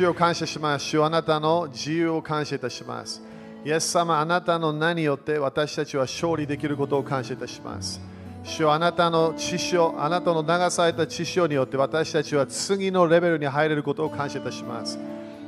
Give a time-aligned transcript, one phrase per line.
[0.00, 0.86] 主を感謝します。
[0.86, 3.20] 主よあなたの自由を感謝いたします。
[3.66, 8.00] イエス様、あなたの名によって私たちは勝利できることを感謝いたします。
[8.42, 14.98] 主よあなたの知潮、あなたの流された知潮によって私たちは次のレベルに入れることを感謝いたします。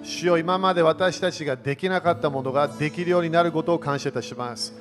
[0.02, 4.74] 主よ今まで私たちができなかったものができるようになることを感謝いたします。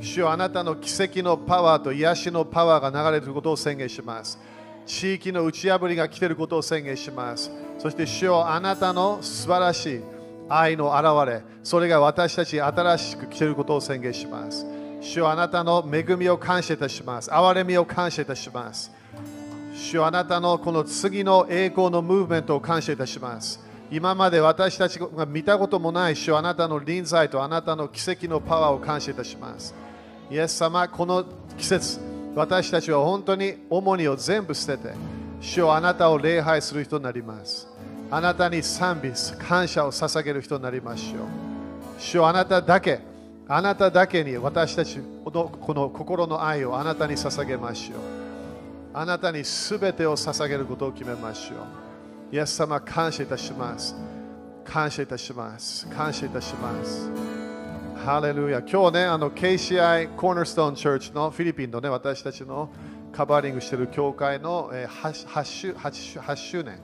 [0.00, 4.38] 主よあなたの奇跡のパワーと癒しのパワーが流れることを宣言します。
[4.86, 7.67] 地域の打ち破りが来ていることを宣言します。
[7.78, 10.00] そして主よあなたの素晴らしい
[10.48, 14.66] 愛の現れ、それが私たち新しく来ていることを宣言します。
[15.00, 17.30] 主よあなたの恵みを感謝いたします。
[17.30, 18.90] 憐れみを感謝いたします。
[19.74, 23.60] 主よあなたのこの次の栄光のムーブメントを感謝いたします。
[23.90, 29.74] 今まで私たちが見たこともない主よあなたの臨在とあなたの奇跡のパワーを感謝いたします。
[30.30, 31.24] イエス様、この
[31.56, 32.00] 季節、
[32.34, 34.94] 私たちは本当に重荷を全部捨てて、
[35.40, 37.68] 主よあなたを礼拝する人になります。
[38.10, 41.20] あなたに賛美、感謝を捧げる人になりましょう。
[41.98, 43.00] 主よあなただけ、
[43.46, 47.98] あなただけに私たちのこの心の愛をあなたに捧げましょう。
[48.94, 51.54] あなたにすべてを捧げることを決めましょ
[52.32, 52.34] う。
[52.34, 53.94] イエス様、感謝いたします。
[54.64, 55.86] 感謝いたします。
[55.86, 57.10] 感謝いたします。
[58.04, 58.60] ハレルヤ。
[58.60, 62.70] 今日ね、あの KCI コーナーストーンチャーチのフィリピンのね、私たちの
[63.12, 66.78] カバーリングしている教会の、8, 8, 周 8, 8周年。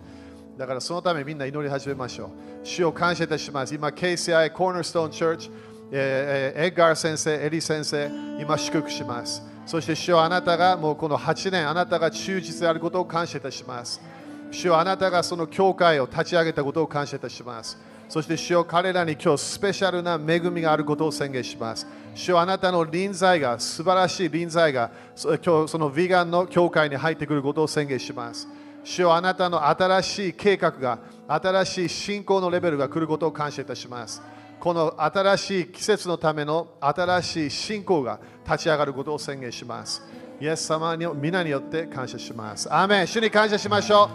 [0.56, 2.30] だからそのためみんな祈り始めましょう。
[2.62, 3.74] 主を感謝いたします。
[3.74, 5.50] 今、KCI コーナーストーンチャーチ、
[5.90, 9.42] えーエッガー先生、エリ先生、今祝福します。
[9.66, 14.00] そして主よあなたがもうこの8年、あなたが忠実であることを感謝いたします。
[14.50, 17.76] 主よあなたがその教会を立ち上げたことを感謝いたします。
[18.14, 21.84] そして主よ彼らに今日スペシャルな恵みがあることを宣言します。
[22.14, 28.46] 主よあなたの臨在が、素晴らしい臨在が、今日そのヴィガンの教会に入ってくることを宣言します。
[28.84, 34.22] 主よあなたの新しい計画が、新しい信仰のレベルが来ることを感謝いたします。
[34.60, 40.00] この新しい季節のための新しい信仰が立ち上がることを宣言します。
[40.40, 42.72] イエス様の皆によって感謝します。
[42.72, 44.08] アーメン主に感謝しましょ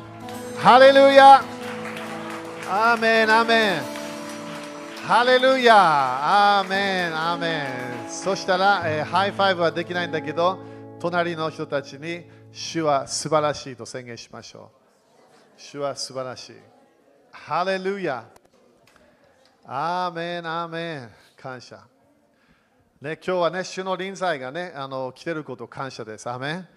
[0.57, 0.62] う。
[0.62, 1.44] ハレルヤ
[2.72, 3.81] アーメンアーメン
[5.07, 7.63] ハレルヤアーメンアーメ
[8.06, 10.59] ンそしたら、えー high five はできないんだけど、
[11.00, 14.69] 隣の人たちに主は素晴らしいと宣言しましょ
[15.57, 15.59] う。
[15.59, 16.53] 主は素晴らしい。
[17.31, 18.24] ハレルヤ
[19.66, 21.09] アーメン、アーメン。
[21.41, 21.80] 感謝。
[23.01, 26.30] ね、今日はね、主の臨在がね、あの来てること感謝です。
[26.30, 26.68] アーメン。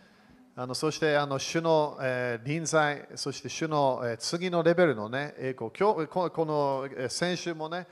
[0.55, 5.71] あのそしてあの主の、えー臨在、そして主の、えー次のレベルのね、栄光。
[5.71, 7.87] 今日このこの、え先週もね、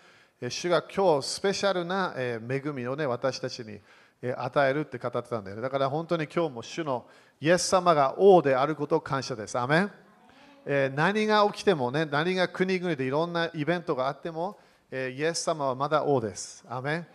[0.47, 3.81] 主が今日スペシャルな、えー恵みをね、私たちに、
[4.20, 5.62] えー与えるって語ってたんだよね。
[5.62, 7.06] だから本当に今日も主の
[7.41, 9.59] イエス様が王であることを感謝です。
[9.59, 9.93] アメン。
[10.66, 14.59] えー何が起きてもね、何が国々でいろんなイベントがあっても、
[14.91, 16.62] えーイエス様はまだ王です。
[16.69, 17.06] アメン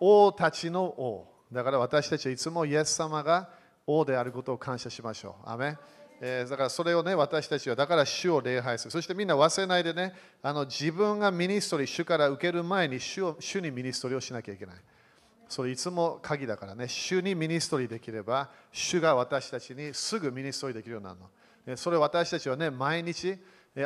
[0.00, 1.28] 王たちの王。
[1.52, 3.56] だから私たちはいつもイエス様が
[3.88, 5.50] 王であることを感謝しましょう。
[5.50, 5.76] アーメン。
[6.20, 8.90] えーだからそれをね、私たちはだから主を礼拝する。
[8.90, 10.12] そしてみんな忘れないでね、
[10.42, 14.76] あの自分がミニストリー、主から受ける前に主を主にミニストリーをしなきゃいけない。
[15.48, 21.30] それいつも鍵だからね、主にミニストリーできれば、主が私たちにすぐミニストリーできるようになるの。
[21.66, 23.38] えそれ私たちはね、毎日、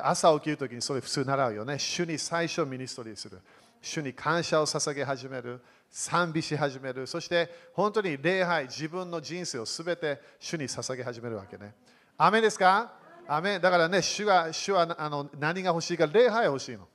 [0.02, 1.78] 朝起きるときにそれ普通習うよね。
[1.78, 3.40] 主に最初ミニストリーする。
[3.80, 5.60] 主に感謝を捧げ始める。
[5.92, 7.06] 賛美し始める。
[7.06, 11.74] そして本当に礼拝、自分の人生をすべて主に捧げ始めるわけね。
[12.16, 12.94] アメですか？
[13.28, 16.88] アメだからね、主が主はあの何が欲しいか、礼拝欲しいの。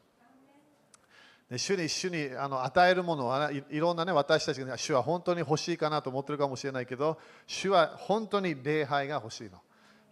[1.55, 9.61] 主に主にあの与えるものはいろんなね私たちが主は本当に欲しいかなと思ってるかもしれないけど主は本当に礼拝が欲しいの。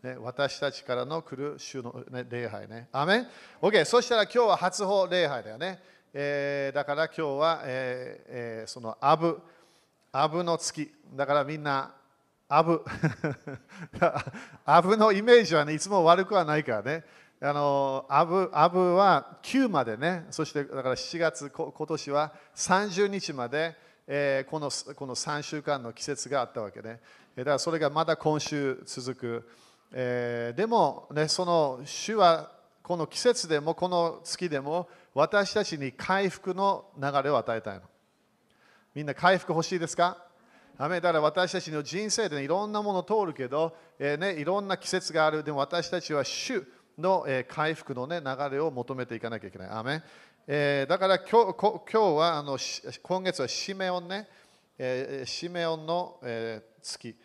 [0.01, 2.87] ね、私たちからの来る主の、ね、礼拝ね。
[2.91, 3.27] アメン
[3.59, 5.81] ?OK、そしたら今日は初歩礼拝だよね。
[6.17, 9.37] えーだから今日は、えーえーそのアブ、
[10.13, 10.89] アブの月。
[11.13, 11.93] だからみんな、
[12.47, 12.81] アブ。
[14.63, 17.03] アブのイメージはね、いつも悪くはないからね。
[17.41, 23.75] あのアブアブは9までね、そしてだから7月、今年は30日まで、
[24.07, 27.01] えーこのこの3週間の季節があったわけね。
[27.35, 29.49] だからそれがまだ今週続く。
[29.91, 37.83] えーでも、ね、その主はこの季節でもこの月でも私たちに回復の流れを与えたいの。
[38.93, 40.17] みんな回復欲しいですか？
[40.77, 45.41] アだから私たちの人生で、ね、いろんなもの通るけど、えーね、いろんな季節がある。
[45.41, 46.67] でも私たちは主
[46.97, 49.69] の、えー回復の、ね、流れを求めていかなきゃいけない。
[49.69, 50.03] アメン
[50.47, 52.57] えーだから今日今日はあの
[53.01, 54.27] 今月はシメオンね、
[54.77, 57.15] えーシメオンの、えー月。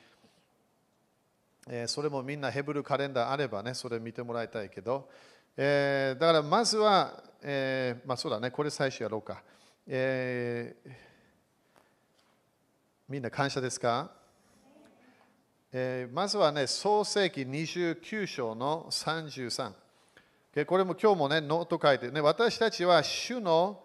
[1.69, 5.09] えーそれもみんなヘブルカレンダーあればね、それ見てもらいたいけど、
[5.57, 9.43] えーだからまずは、えーまあそうだね、これ最初やろうか。
[9.87, 10.91] えー
[13.09, 14.11] みんな感謝ですか、
[15.73, 19.73] えーまずはね、創世記29章の33。
[20.67, 23.83] これも今日もね、ノート書いて、ね、私たちは主の、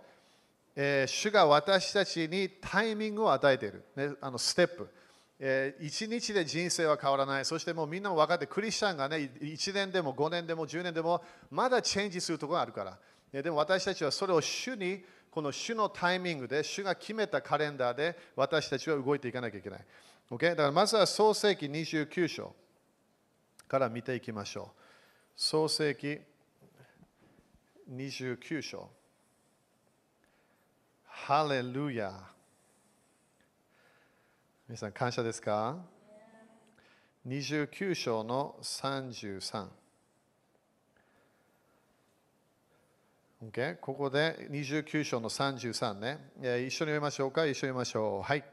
[0.75, 4.89] えー主が私たちにタイミングを与えている、ね、あのステップ。
[5.39, 7.45] えー一日で人生は変わらない。
[7.45, 12.99] そしてもうみんなも分かって、クリスチャンがね、1年でも5年でも10年でも、まだチェンジするところがあるから。
[13.35, 19.85] ねでも私たちはそれを主に、この主のタイミングで、主が決めたカレンダーで、私たちは動いていかなきゃいけない。
[20.31, 20.49] OK？
[20.49, 22.55] だからまずは創世記29章
[23.67, 24.81] から見ていきましょう。
[25.35, 26.19] 創世記
[27.91, 28.89] 29章。
[31.03, 32.13] ハレルヤ。
[34.67, 35.77] 皆さん感謝ですか
[37.27, 39.84] ?29 章の33。
[43.51, 43.77] OK？
[43.79, 46.31] ここで29章の33ね。
[46.41, 47.45] えー一緒に読みましょうか？
[47.45, 48.21] 一緒に読みましょう。
[48.23, 48.43] はい。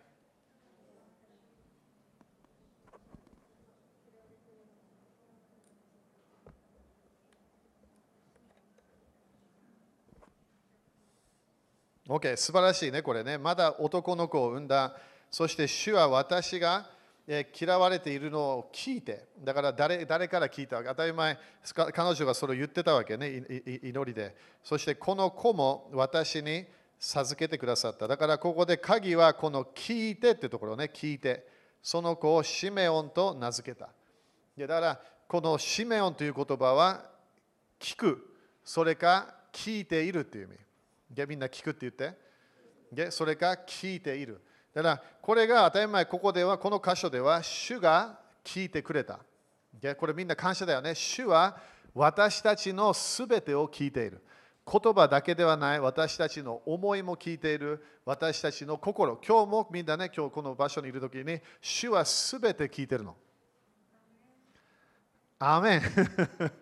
[12.09, 13.39] OK、素晴らしいね、これね。
[13.39, 14.95] まだ男の子を産んだ。
[15.31, 16.91] そして主は私が、
[17.59, 20.89] 嫌われているのを聞いて、だから誰誰から聞いたわけ？
[20.89, 21.39] 当たり前、
[21.93, 23.43] 彼女がそれを言ってたわけね、
[23.83, 24.37] 祈りで。
[24.63, 26.67] そしてこの子も私に
[26.99, 28.07] 授けてくださった。
[28.07, 31.51] だからここで鍵はこの聞いてってところね、聞いて。
[31.83, 33.89] その子をシメオンと名付けた。
[34.57, 37.11] だからこのシメオンという言葉は
[37.81, 40.51] 聞く、それか聞いているっていう意
[41.17, 41.27] 味。
[41.27, 43.11] みんな聞くって言って。
[43.11, 44.41] それか聞いている。
[44.75, 49.21] だからこれが当たり前、ここでは、この箇所では、主が聞いてくれた。
[49.97, 50.95] これみんな感謝だよね。
[50.95, 51.57] 主は
[51.95, 54.23] 私たちのすべてを聞いている。
[54.71, 59.19] 言葉だけではない、私たちの思いも聞いている、私たちの心。
[59.27, 63.17] 今日もみんなね、今日この場所にいるときに、主はすべて聞いてるの。
[65.39, 65.83] アーメン
[66.39, 66.55] だか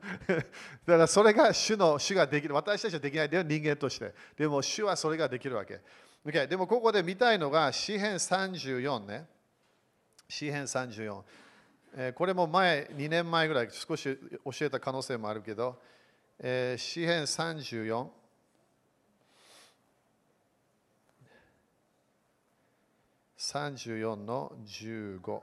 [0.87, 2.55] らそれが主の主ができる。
[2.55, 4.15] 私たちはできないで人間として。
[4.37, 5.81] でも主はそれができるわけ。
[6.23, 9.27] Okay、でもここで見たいのが詩編34ね。
[10.29, 11.23] 詩編34。
[11.97, 15.81] えーこれも前、2年前ぐらい少し教えた可能性もあるけど、
[16.39, 18.07] えー詩編34。
[23.39, 25.41] 34の15。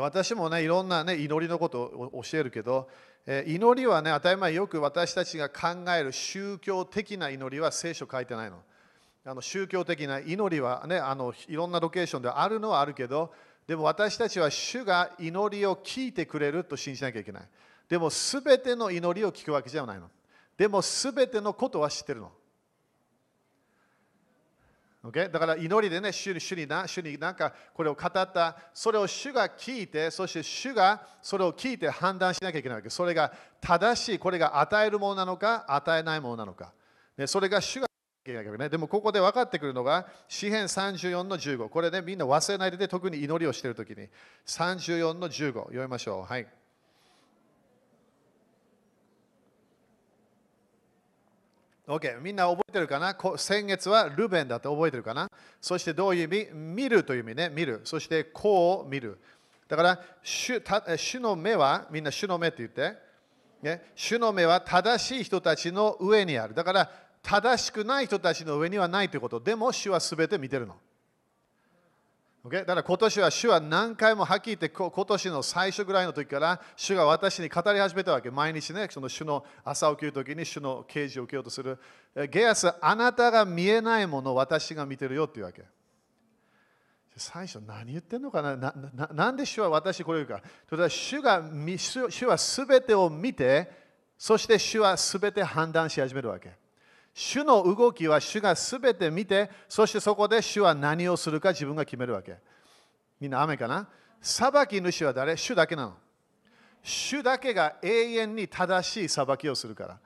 [0.00, 2.88] 私もね、いろんな、ね、祈りのことを教えるけど、
[3.26, 8.62] 祈りはね、当たり前よく私たちが考える宗教的な祈りは聖書書いてないの。
[9.24, 13.32] あの宗教的な祈りはね、あのいろんなロケーションであるのはあるけど、
[13.66, 17.42] でも私たちは主が祈りを聞いてくれると信じなきゃいけない。
[17.88, 20.10] でも、全ての祈りを聞くわけじゃないの。
[20.56, 22.32] でも、全てのことは知ってるの。
[25.04, 25.28] Okay?
[25.28, 32.88] だから祈りでね、主に主にな主になんかこれを語った、それを主が聞いて、そして主がそれを聞いて判断しなきゃいけないわけ。
[32.88, 36.72] それが正しい、これが与えるものなのか、与えないものなのか。
[37.16, 37.86] ね、それが主が
[38.24, 41.68] ね、でもここで分かってくるのが、詩編34の15。
[41.68, 44.08] これね、みんな忘れないでね、特に祈りをしているときに。
[44.46, 45.52] 34の15。
[45.52, 46.22] 読みましょう。
[46.22, 46.46] はい。
[51.92, 53.14] OK、みんな覚えてるかな？
[53.36, 55.28] 先月はルベンだって覚えてるかな？
[55.60, 57.82] そしてどういう意味見るという意味ね、見る。
[57.84, 59.18] そしてこう見る。
[59.68, 62.96] だから主た主の目は、みんな主の目って言って、
[63.60, 66.54] ね、主の目は正しい人たちの上にある。
[66.54, 66.90] だから
[67.22, 69.38] 正しくない人たちの上にはないということ。
[69.38, 70.76] でも主はすべて見てるの。
[72.44, 72.64] Okay?
[72.64, 78.30] だから今年は主は何回もはっきり言って今年の最初ぐらいの時から主が私に語り始めたわけ。
[78.32, 81.78] 毎日ね、その主の朝起きる時に主の啓示を受けようとする。
[82.30, 85.62] ゲアス、あなたが見えないものを私が見てるよっていうわけ。
[87.16, 88.56] 最初何言ってんのかな？
[88.56, 90.40] なななんで主は私これ言うか？
[90.40, 91.42] ということは主が
[92.08, 93.70] 主はすべてを見て、
[94.18, 96.60] そして主はすべて判断し始めるわけ。
[97.14, 102.36] 主の動きは主がすべて見て、そしてそこで主は何をするか自分が決めるわけ。
[103.20, 103.88] みんな雨かな？
[104.20, 105.36] 裁き主は誰？
[105.36, 105.94] 主だけなの。
[106.82, 109.98] 主だけが永遠に正しい裁きをするから。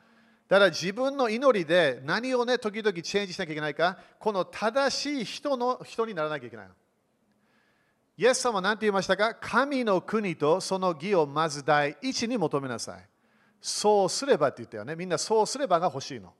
[0.48, 6.74] だから自分の祈りで何をね、時々チェンジしなきゃいけないか、この正しい人の人にならなきゃいけないの。
[8.18, 9.34] イエス様は何て言いましたか？
[9.34, 13.04] 神の国とその義をまず第一に求めなさい。
[13.60, 14.96] そうすればって言ったよね。
[14.96, 16.32] みんなそうすればが欲しいの。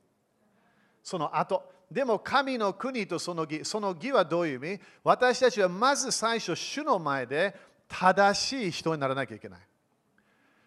[1.07, 1.63] その後。
[1.89, 4.81] でも神の国とその義、その義はどういう意味？
[5.05, 7.55] 私たちはまず最初、主の前で
[7.87, 9.61] 正しい人にならなきゃいけない。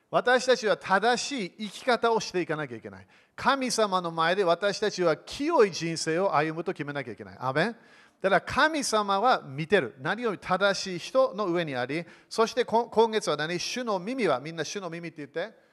[0.09, 3.07] 私たちは正しい生き方をしていかなきゃいけない。
[3.35, 7.37] 神様の前で私たちは清い人生を歩むと決めなきゃいけない。
[7.37, 7.75] アメン
[8.21, 9.95] だから神様は見てる。
[9.99, 13.59] 何より正しい人の上にあり、そして今月は何？
[13.59, 15.67] 主の耳は、みんな主の耳って言って。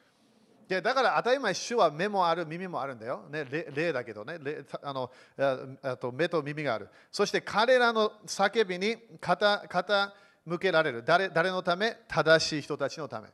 [0.68, 3.22] でだから当たり前、主は目もある、耳もあるんだよ。
[3.30, 4.38] ね、霊だけどね
[4.82, 5.10] あの
[5.82, 6.88] あと目と耳がある。
[7.12, 10.10] そして彼らの叫びに傾
[10.58, 11.28] けられる誰。
[11.28, 11.96] 誰のため？
[12.08, 13.28] 正しい人たちのため。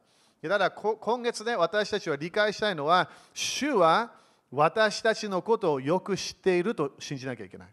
[0.49, 4.13] だから今月ね、私たちは理解したいのは、主は
[4.51, 7.69] 私たちのことをよく知っていると信じなきゃいけない。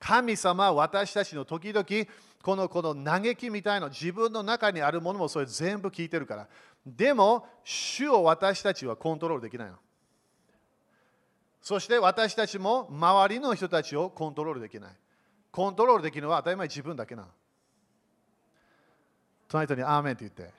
[0.00, 1.86] 神様は私たちの時々、
[2.42, 6.48] このこの嘆きみたいな自分の中にあるものもそれ全部聞いてるから。
[6.84, 9.76] でも、主を私たちはコントロールできないの。
[11.60, 14.90] そして私たちも周りの人たちをコントロールできない。
[15.52, 17.28] コントロールできるのは当たり前自分だけなの。
[19.48, 20.52] 隣人にアーメンって言って。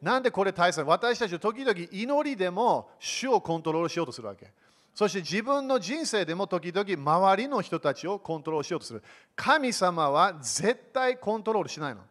[0.00, 4.52] なんでこれ大切私たちは時々祈りでも主をコントロールしようとするわけ。
[4.94, 9.02] そして自分の人生でも時々周りの人たちをコントロールしようとする。
[9.34, 12.02] 神様は絶対コントロールしないの。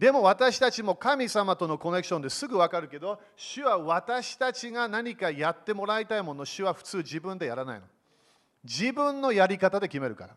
[0.00, 7.86] でも私たちも神様とのコネクションですぐ分かるけど、主は私たちが何かやってもらいたいもの、主は普通自分でやらないの。
[8.64, 10.34] 自分のやり方で決めるから。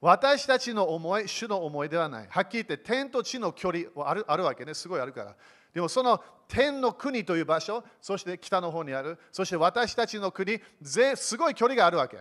[0.00, 2.28] 私たちの思い、主の思いではない。
[2.28, 5.36] はっきり言って、天と地の距離はあるあるわけね、すごいあるから。
[5.72, 12.18] でもその天の国という場所、そして北の方にある、そして私たちの国、すごい距離があるわけ。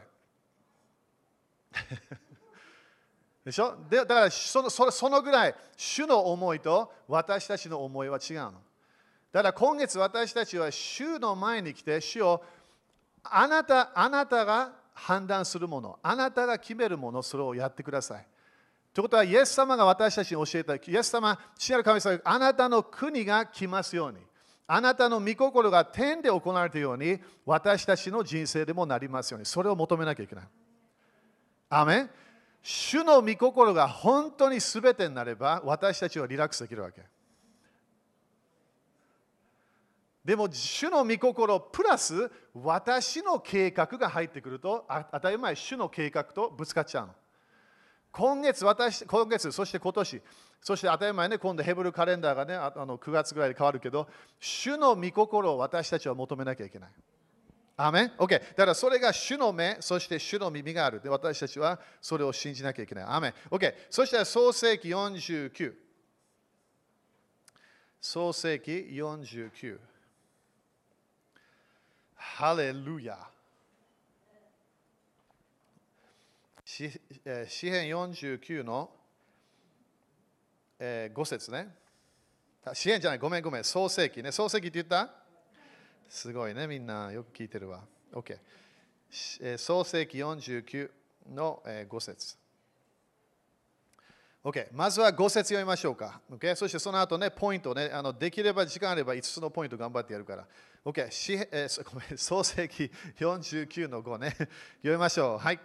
[3.45, 3.75] でしょ？
[3.89, 8.53] でだからそのそそのぐらい、主の思いと私たちの思いは違うの。
[9.31, 12.43] だから今月私たちは主の前に来て、主を
[13.23, 18.27] あなたあなたが判断するもの、あなたが決めるもの、それをやってください。
[18.93, 24.19] ということは、イエス様が私たちに教えた、イエス様、父なる神様、あなたの国が来ますように、
[24.67, 30.45] あなたの御心が天で行われているように、私たちの人生でもなりますように、それを求めなきゃいけない。
[31.69, 32.09] アメン
[32.63, 37.01] 主の御心が本当に全てになれば、私たちはリラックスできるわけ。
[40.23, 47.13] でも主の御心プラス私の計画が入ってくると当たり前主の計画とぶつかっちゃうの。
[48.13, 50.21] 今月私、今月、そして今年、
[50.61, 54.07] そして当たり前ね、今度ヘブルカレンダーがね、あの9月ぐらいで変わるけど、
[54.39, 56.91] 主の御心を私たちは求めなきゃいけない。
[57.75, 58.29] アメン ?OK。
[58.29, 61.01] だからそれが主の目、そして主の耳がある。
[61.01, 63.05] で、私たちはそれを信じなきゃいけない。
[63.05, 63.73] アメン ?OK。
[63.89, 65.73] そして創世紀49。
[67.99, 69.79] 創世紀49。
[72.15, 73.17] ハレルヤ。
[76.65, 78.89] 詩編49の、
[80.79, 81.75] えー、5節ね。
[82.73, 84.31] 詩編じゃない、ごめんごめん、創世記ね。
[84.31, 85.22] 創世記って言った？
[86.13, 87.83] すごいね、みんなよく聞いてるわ。
[88.13, 88.37] OK。
[89.57, 90.91] 創世記49
[91.33, 92.37] の、5節
[94.43, 96.21] OK、まずは5節読みましょうか。
[96.31, 100.47] OK、そしてその後ね、ポイントね、あのできれば時間あれば5つのポイント頑張ってやるから。
[100.85, 104.29] OK、しえー、ごめん創世記49の5ね、
[104.85, 105.37] 読みましょう。
[105.39, 105.59] はい。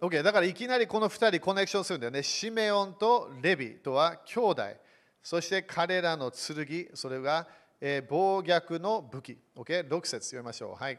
[0.00, 2.24] OK、だからいきなりこの2人コネクションするんだよね。
[2.24, 4.87] シメオンとレビとは兄弟。
[5.28, 7.46] そして彼らの剣、それが、
[7.82, 9.38] えー、暴虐の武器。
[9.56, 10.82] OK、6節読みましょう。
[10.82, 10.98] はい。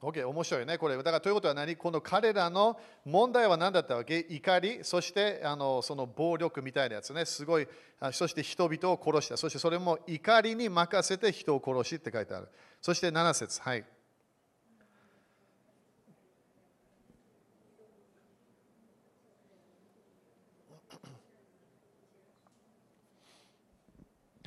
[0.00, 0.96] OK、面白いね、これ。
[0.96, 1.74] だからということは何？
[1.74, 4.24] この彼らの問題は何だったわけ？
[4.28, 7.24] 怒り、そしてあのその暴力みたいなやつね。
[7.24, 7.66] すごい、
[8.12, 9.36] そして人々を殺した。
[9.36, 12.48] そしてそれも怒りに任せて人を殺しって書いてある。
[12.80, 13.84] そして7節はい。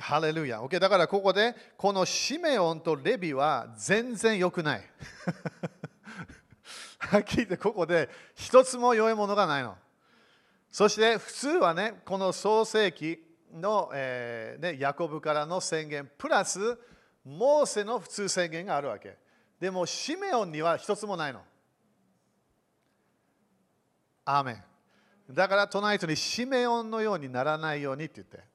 [0.02, 0.60] ハレルヤ。
[0.60, 4.82] OK、だからここで、このシメオンとレビは全然良くない。
[6.98, 9.78] はっきり言って、ここで一つも良いものがないの。
[10.72, 16.76] そして普通はね、この創世記の、えーね、ヤコブからの宣言、プラス、
[17.24, 19.16] モーセの普通宣言があるわけ。
[19.60, 21.44] でも、シメオンには一つもないの。
[24.24, 24.64] アーメン。
[25.32, 28.51] だから、隣人にシメオンのようにならないようにって言って。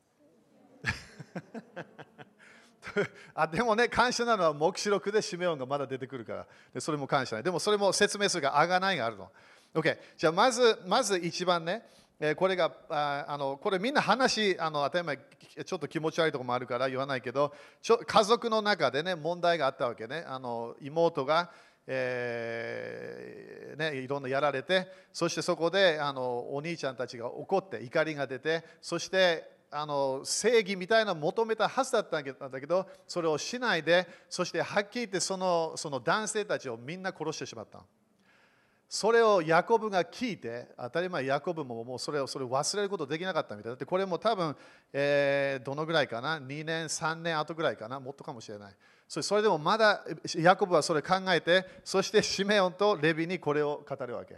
[3.36, 7.44] あでもね、感謝なのは黙示録でシメオンがまだ出てくるからで、それも感謝ない。
[7.44, 9.32] でもそれも説明するが、あがないがあるの。
[9.74, 11.86] OK、じゃあまず、まず一番ね、
[12.20, 15.20] えこれがああのこれみんな話あの当たり前
[15.66, 21.52] ちょっと気持ち悪いところもあるから言わないけどちょ家族の中でね問題があったわけねあの妹が、
[21.86, 37.84] えーね、いろんなやられてそしてそこであのお兄ちゃんたちが怒って怒りが出てそしてあの正義みたいなのを求めたはずだったんだけどそれをしないでそしてはっきり言ってそのその男性たちをみんな殺してしまった。
[38.90, 44.56] それをヤコブが聞いて、当たり前、ヤコブももうそれをそれ忘れることできなかったみたいだって、これも多分、
[44.94, 48.76] えーどのぐらいかな、2年、3年後ぐらいかな、もっとかもしれない。
[49.06, 50.06] それそれでもまだ
[50.38, 54.38] ヤコブはそれ考えて、そしてシメオンとレビにこれを語るわけ。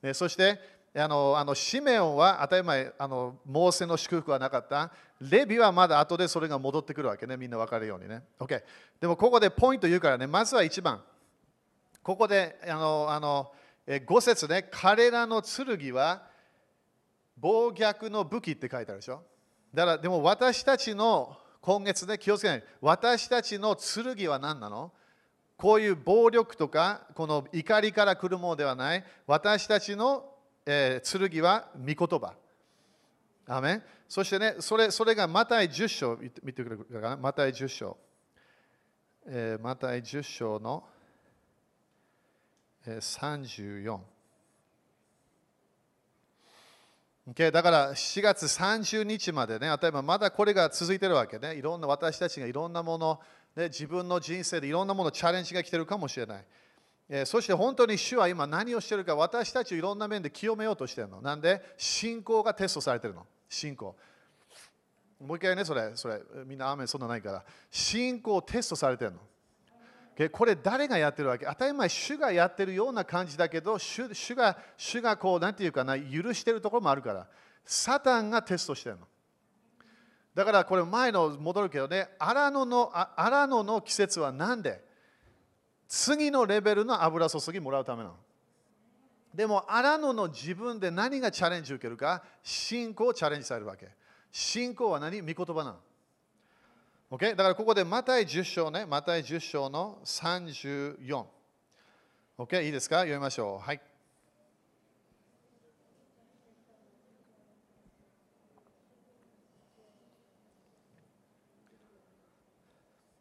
[0.00, 4.90] ねそして、あのあのシメオンは当たり前あの、モーセの祝福はなかった。
[5.20, 8.22] レビはまだ後でそれが戻ってくるわけね、みんな分かるようにね。
[8.38, 8.62] OK。
[9.00, 11.02] でもここでポイント言うからね、まずは1番。
[12.02, 13.52] ここであのあの
[13.86, 16.22] 5節ね、彼らの剣は
[17.36, 19.22] 暴虐の武器って書いてあるでしょ。
[19.72, 22.64] だから、でも私たちの今月ね、気をつけない。
[22.80, 24.92] 私たちの剣は何なの？
[25.56, 29.04] こういう暴力とか、この怒りから来るものではない。
[29.26, 30.24] 私たちの、
[30.70, 32.34] えー剣は御言葉。
[33.46, 37.16] アメそしてね、それそれがマタイ10章、見て見てくれるかな？
[37.16, 37.96] マタイ10章。
[39.26, 40.84] えーマタイ10章の
[42.86, 43.98] えー34。
[47.30, 51.54] Okay だから4月30日までね、例えばまだこれが続いてるわけね。
[51.54, 53.20] いろんな私たちがいろんなもの、
[53.56, 56.44] ね、自分の人生でいろんなものチャレンジが来てるかもしれない。
[57.24, 61.22] そして本当に主は今何をしてるか私たちをいろんな面で清めようとしてるの。
[61.22, 61.62] なんで？
[61.78, 63.26] 信仰がテストされてるの。
[63.48, 63.96] 信仰。
[65.18, 67.44] もう一回ね、それ、それ、みんなアーメンそんなないから。
[67.70, 69.18] 信仰をテストされてるの。
[70.30, 71.46] これ誰がやってるわけ？
[71.46, 77.26] 当たり前、主がやってるような感じだけど、主主が主がこう、なんていうかな、許してるところもあるから、
[77.64, 79.06] サタンがテストしてるの。
[80.34, 84.86] だからこれ前の戻るけどね、荒野のあ荒野の季節は何で？
[85.88, 88.16] 次のレベルの油注ぎもらうためなの。
[89.34, 93.88] でも荒野の自分で何がチャレンジ受けるか、信仰をチャレンジされるわけ。
[94.30, 95.20] 信仰は何？
[95.20, 95.76] 御言葉なの。
[97.10, 97.30] OK?
[97.34, 101.24] だからここでマタイ10章ね、マタイ10章の34。
[102.38, 102.62] OK?
[102.62, 102.98] いいですか？
[102.98, 103.66] 読みましょう。
[103.66, 103.80] はい。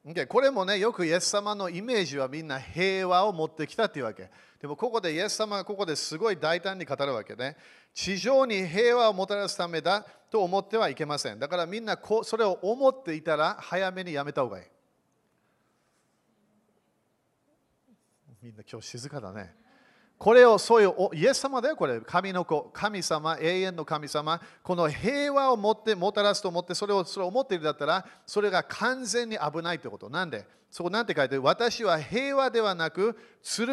[0.07, 4.31] OK これもね、よくイエス様のイメージはみんな平和を持ってきたっていうわけ。
[4.61, 7.57] でもここでイエス様がここですごい大胆に語るわけね。
[7.93, 11.39] 地上に平和をもたらすためだと思ってはいけません。
[11.39, 14.65] だからみんなこうそれを思っていたら早めにやめた方がいい。
[18.41, 19.53] みんな今日静かだね。
[20.17, 22.01] これをそういうイエス様だよ、これ。
[22.01, 24.41] 神の子、神様、永遠の神様。
[24.63, 30.09] この平和を持ってもたらすと思って、それをそれを思っているだったら、それが完全に危ないってこと。
[30.09, 30.45] なんで？
[30.71, 33.15] そこなんて書いてある私は平和ではなく、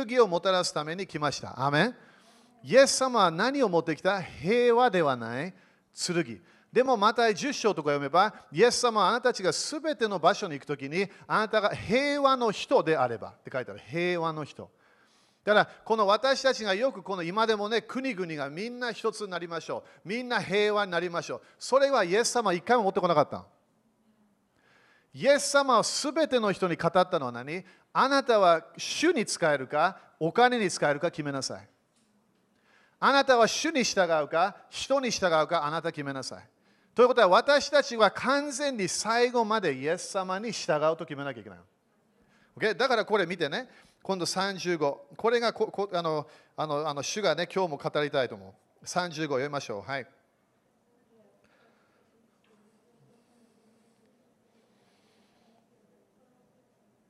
[0.07, 1.65] 剣をもたらすために来ました。
[1.65, 1.95] アメン
[2.63, 4.21] イエス様は何を持ってきた？
[4.21, 5.55] 平和ではない
[5.95, 6.41] 剣。
[6.73, 13.81] でもまた10章とか読めば、イエス様はあなたたちがすべての場所に行くときに、あなたが平和の人であればって書いてある。
[13.89, 14.69] 平和の人。
[15.45, 20.09] だからこの私たちがよくこの今でもね国々がみんな一つになりましょう。
[20.09, 21.43] みんな平和になりましょう。
[21.59, 23.45] それはイエス様は一回も持ってこなかった
[25.13, 27.65] イエス様はすべての人に語ったのは何？
[27.93, 29.99] あなたは主に使えるか？
[30.19, 31.11] お金に使えるか？
[31.11, 31.69] 決めなさい。
[32.99, 34.57] あなたは主に従うか？
[34.71, 35.67] 人に従うか？
[35.67, 36.49] あなた決めなさい。
[36.95, 41.59] ということは私たちは完全に最後までイエス様に従うと決めなきゃいけない
[42.57, 43.69] ok だからこれ見てね、
[44.05, 44.97] 今度35。
[45.17, 46.27] これがここあの
[46.59, 48.85] あのあの主がね、今日も語りたいと思う。
[48.85, 49.83] 35読みましょう。
[49.91, 50.07] はい。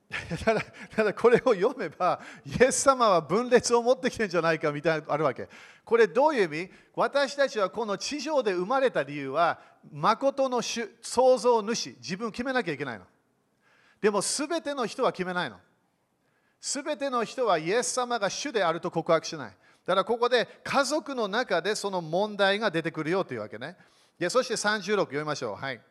[0.45, 0.61] ただ
[0.95, 5.49] ただこれを読めば、イエス様は分裂を持ってきてるんじゃないかみたいなのあるわけ。
[5.83, 6.71] これどういう意味？
[6.95, 9.59] 私たちはこの地上で生まれた理由は、
[9.91, 13.05] 誠の主、創造主、自分を決めなきゃいけないの。
[13.99, 15.59] でも全ての人は決めないの。
[16.61, 19.51] 全ての人はイエス様が主であると告白しない。
[19.85, 23.77] だからここで家族の中でその問題が出てくるよというわけね。
[24.17, 25.55] でそして36読みましょう。
[25.55, 25.81] はい。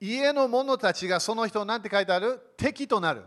[0.00, 2.38] 家の者たちがその人なんて書いてある？
[2.56, 3.24] 敵となる。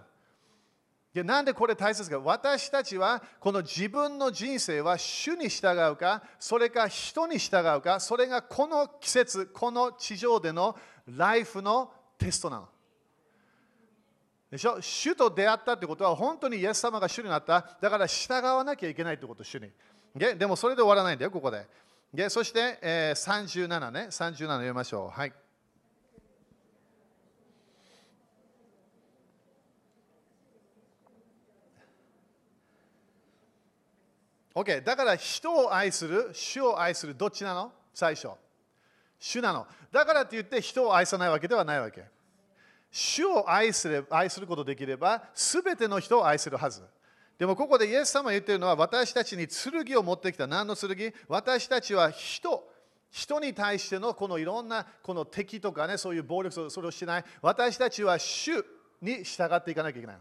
[1.14, 12.70] でなんでこれ大切か私たちはこの自分の人生は主に従うかそれか人に従うかそれがこの季節この地上でのライフのテストなの
[14.52, 14.80] でしょ？
[14.80, 17.78] 主と出会ったってことは本当にイエス様が主になった。
[17.82, 19.72] だから従わなきゃいけないってこと、主に。
[20.16, 21.66] ででもそれで終わらないんだよ、ここで。
[22.14, 25.10] でそして、えー、37ね、37読みましょう。
[25.10, 25.34] はい。
[34.54, 37.72] OK、だから人を愛する、主を愛する、どっちなの？
[37.94, 38.32] 最初。
[39.24, 39.68] 主なの。
[39.92, 42.04] だからって言って人を愛さないわけではないわけ。
[42.90, 46.82] 主を愛すれ愛することできれば、すべての人を愛するはず。
[47.38, 50.48] でもここでイエス様が言ってるのは、私たちに剣を持ってきた。
[50.48, 51.14] 何の剣？
[51.28, 52.68] 私たちは人。
[53.12, 57.26] 人に対してのこのいろんなこの敵とかね、そういう暴力、それをしない。
[57.42, 58.66] 私たちは主
[59.02, 60.18] に従っていかなきゃいけない。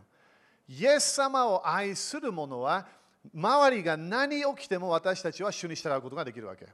[0.69, 2.87] イエス様を愛する者は、
[3.35, 6.67] 周りが何起きても私たちは主に従うことができるわけ。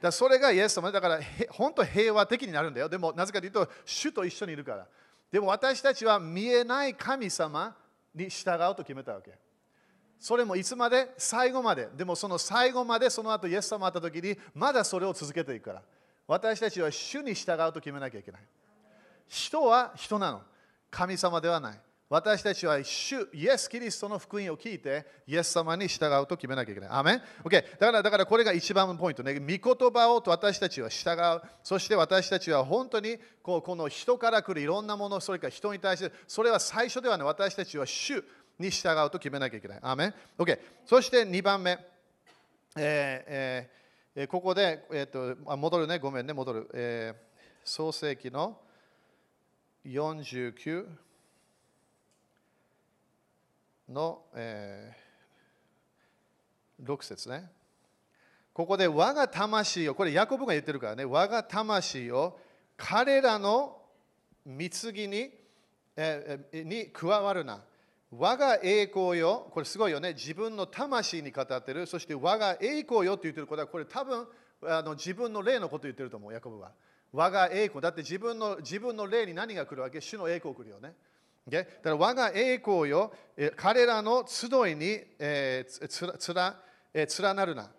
[0.00, 2.88] だそれがイエス様だから本当平和的になるんだよ。
[2.88, 4.86] でもなぜかというと主と一緒にいるから。
[5.30, 7.76] でも私たちは見えない神様
[8.14, 9.32] に従うと決めたわけ。
[10.18, 11.12] それもいつまで？
[11.16, 11.88] 最後まで。
[11.94, 15.82] でもその最後までその後イエス様会った時にまだそれを続けていくから。
[16.26, 18.42] 私たちは主に従うと決めなきゃいけない。
[19.28, 20.42] 人は人なの。
[20.90, 21.80] 神様ではない。
[22.10, 26.90] 私たちは主イエス・キリストの福音を聞いて、イエス様に従うと決めなきゃいけない。
[26.90, 29.34] アメン、okay、だからだからこれが一番のポイントね。
[29.34, 31.42] 御言葉をと私たちは従う。
[31.62, 37.26] そして私たちは本当にこうこの人から来るいろんなもの、それから人に対して、それは最初ではない。
[37.26, 38.24] 私たちは主
[38.58, 39.78] に従うと決めなきゃいけない。
[39.82, 41.78] アメン、okay、そして2番目。
[42.74, 46.70] えーえー、ここで、えーと、戻るね、ごめんね、戻る。
[46.72, 48.58] えー、創世記の
[49.84, 50.86] 49。
[53.88, 57.50] の、えー、6節ね。
[58.52, 62.38] ここで我が魂を、これヤコブが言ってるからね、我が魂を
[62.76, 63.80] 彼らの
[64.44, 65.30] 貢ぎに,、
[65.96, 67.62] えー、に加わるな。
[68.10, 74.26] 我が栄光よ、これすごいよね、自分の魂に語ってる、そして我が栄光よって言ってることは、これ多分
[74.66, 76.72] あの自分の霊のこと言ってると思う、ヤコブは。
[77.12, 80.00] 我が栄光、だって自分の自分の霊に何が来るわけ？
[80.00, 80.94] 主の栄光来るよね。
[81.56, 83.12] だから我が栄光よ、
[83.56, 86.56] 彼らの集いに、えー、つつら、
[86.92, 87.70] えー、連なるな。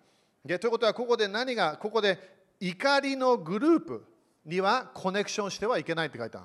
[0.46, 2.18] ということは、ここで何が、ここで
[2.60, 4.04] 怒りのグループ
[4.44, 6.40] にはコネクションしてはいけないって書いてあ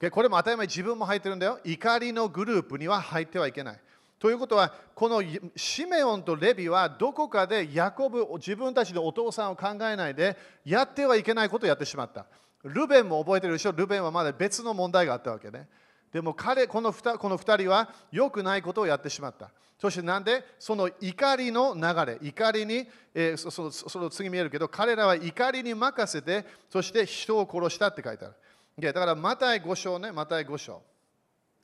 [0.00, 0.10] る。
[0.10, 1.58] これも当たり前自分も入ってるんだよ。
[1.64, 3.80] 怒りのグループには入ってはいけない。
[4.18, 5.22] ということは、この
[5.56, 12.26] シメオンとレビはどこかでヤコブ、自分たちのお父さんを考えないで、やってはいけないことをやってしまった。
[12.64, 13.72] ルベンも覚えてるでしょ？
[13.72, 15.68] ルベンはまだ別の問題があったわけね。
[16.12, 19.50] でも彼、この 2, この2人は良くないことをやってしまった。
[19.78, 28.92] そしてなんでその怒りの流れ、怒りに、えー、そそその次見えるけど、彼らは怒りに任せて、そして人を殺したって書いてある。
[28.92, 30.82] だからマタイ5章ね、マタイ5章。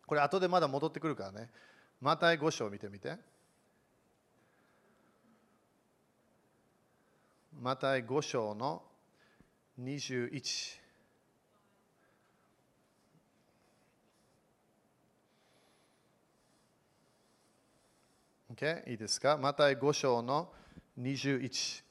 [0.06, 1.48] これ後でまだ戻ってくるからね。
[2.00, 3.16] マタイ5章見てみて。
[7.60, 8.82] マタイ5章の
[9.80, 10.79] 21。
[18.52, 18.90] Okay?
[18.90, 19.36] いいですか？
[19.36, 20.52] また5章の
[20.98, 21.82] 21。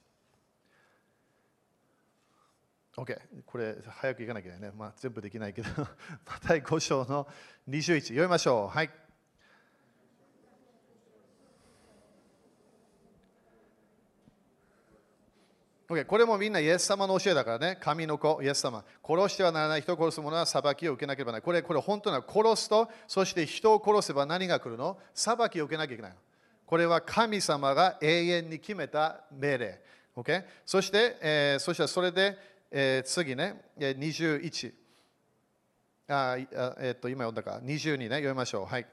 [2.97, 3.17] OK？
[3.45, 4.71] これ、早くいかなきゃね。
[4.77, 5.87] まあ、全部できないけど、ま
[6.45, 7.27] た5章の
[7.69, 8.01] 21。
[8.01, 8.75] 読みましょう。
[8.75, 8.89] はい。
[15.87, 17.77] Okay、これもみんなイエス様の教えだからね。
[17.81, 18.83] 神の子、イエス様。
[19.03, 21.45] 殺してはならない人を殺す者は裁きを受けなければならない。
[21.45, 24.99] これ、これ本当な殺すと、そして人を殺せば何が来るの？
[25.15, 26.13] 裁きを受けなきゃいけない。
[26.69, 29.81] これは神様が永遠に決めた命令。
[30.15, 30.43] Okay?
[30.63, 32.37] そして、えー、そしてそれで、
[32.69, 34.71] えー、次ね、21。
[36.09, 38.65] あえー、っと今読んだか、22ね、読みましょう。
[38.67, 38.85] はい。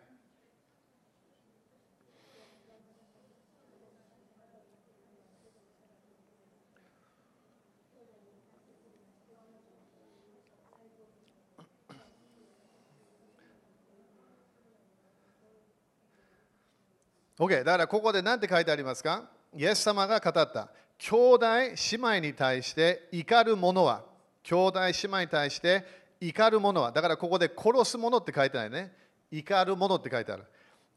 [17.39, 19.29] OK、だからここで何て書いてありますか？
[19.55, 20.69] イエス様が語った。
[20.99, 24.03] 兄弟姉妹に対して怒る者は、
[24.43, 25.85] 兄弟姉妹に対して
[26.21, 28.93] 怒る者は、だからここで殺す者って書いてないね。
[29.31, 30.45] 怒る者って書いてある。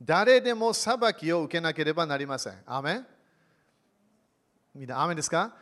[0.02, 2.54] 誰でも裁きを受けなければなりません。
[2.66, 3.08] アメン？
[4.76, 5.54] みんな、アメンですか？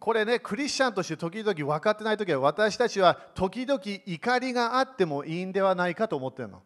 [0.00, 6.62] これね、クリスチャンとして時々分かってないときは、私たちは時々怒りがあってもいいんではないかと思ってるの。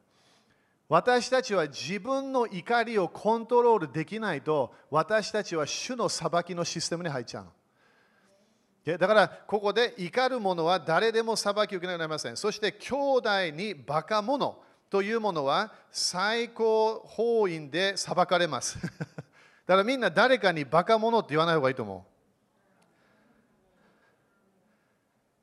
[0.90, 8.98] 私たちは自分の怒りをコントロールできないと私たちは主の裁きのシステムに入っちゃうの。
[8.98, 12.36] だからここで怒る者は誰でも裁きを受けなければなりません。
[12.36, 14.58] そして兄弟にバカ者
[14.90, 18.76] というものは最高法院で裁かれます。
[18.82, 22.10] だからみんな誰かにバカ者って言わない方がいいと思う。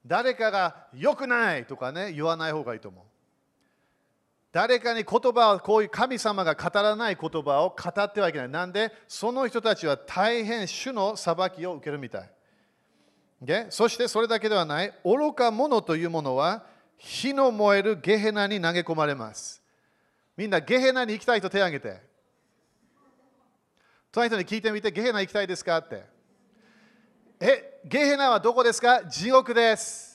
[0.05, 3.06] 誰かが良くないとかね言わない方がいいと思う。
[4.51, 8.49] 誰かに言葉を、こういう神様が語らない言葉を語ってはいけない。
[8.49, 12.29] なんで、その人たちは大変主の裁きを受けるみたい。
[13.39, 16.65] でそしてそれだけではない、愚か者というものは
[16.97, 19.61] 火の燃えるゲヘナに投げ込まれます。
[20.35, 22.01] みんなゲヘナに行きたいと手を挙げて。
[24.11, 25.77] 隣人に聞いてみて、ゲヘナ行きたいですか？
[25.77, 26.03] って。
[27.39, 29.03] え、ゲヘナはどこですか？
[29.05, 30.06] 地獄です。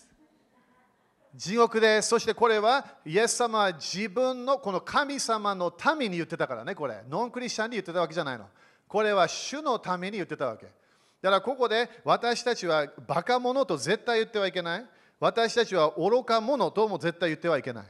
[1.35, 2.09] 地獄です。
[2.09, 7.03] そしてこれは、イエス様は自分のこの神様のために言ってたからね、これ。
[7.09, 8.47] ノンクリスチャンに言ってたわけじゃないの。
[8.87, 10.67] これは主のために言ってたわけ。
[10.67, 14.87] だからここで私たちはバカ者と絶対言ってはいけない。
[15.21, 17.85] 私たちは愚か者とも絶対言ってはいけない。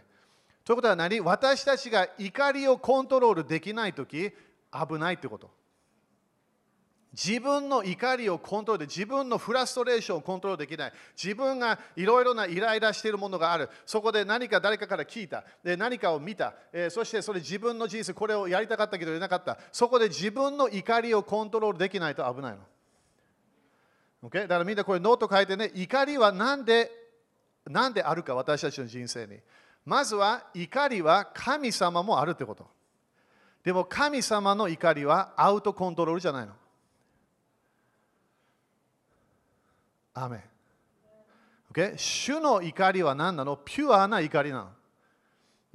[0.65, 1.21] ということは何？
[1.21, 4.31] 私たちが怒りをコントロールできないとき、
[4.71, 5.51] 危ないってこと。
[7.13, 10.93] 自分の怒りをコントロールで自分のフラストレーションをコントロールできない。
[11.23, 13.69] 自分がいろいろなイライラしているものがある。
[13.85, 15.45] そこで何か誰かから聞いた。
[15.63, 19.59] で何かを見た、えー、そしてそれ自分の人生これをやりたかったけどやれなかった。
[19.73, 22.59] そこで自分の怒りをコントロールできないと危ないの、
[24.31, 24.43] okay?
[24.43, 26.91] だからみんなこれノート書いてね怒りは何で
[27.67, 29.39] 何であるか私たちの人生に。
[29.85, 32.67] まずは怒りは神様もあるってこと。
[33.63, 36.55] でも神様の怒りは out control じゃないの。
[40.15, 40.41] アメン。
[41.73, 41.97] Okay?
[41.97, 43.57] 主の怒りは何なの？
[43.57, 44.69] ピュアな怒りなの。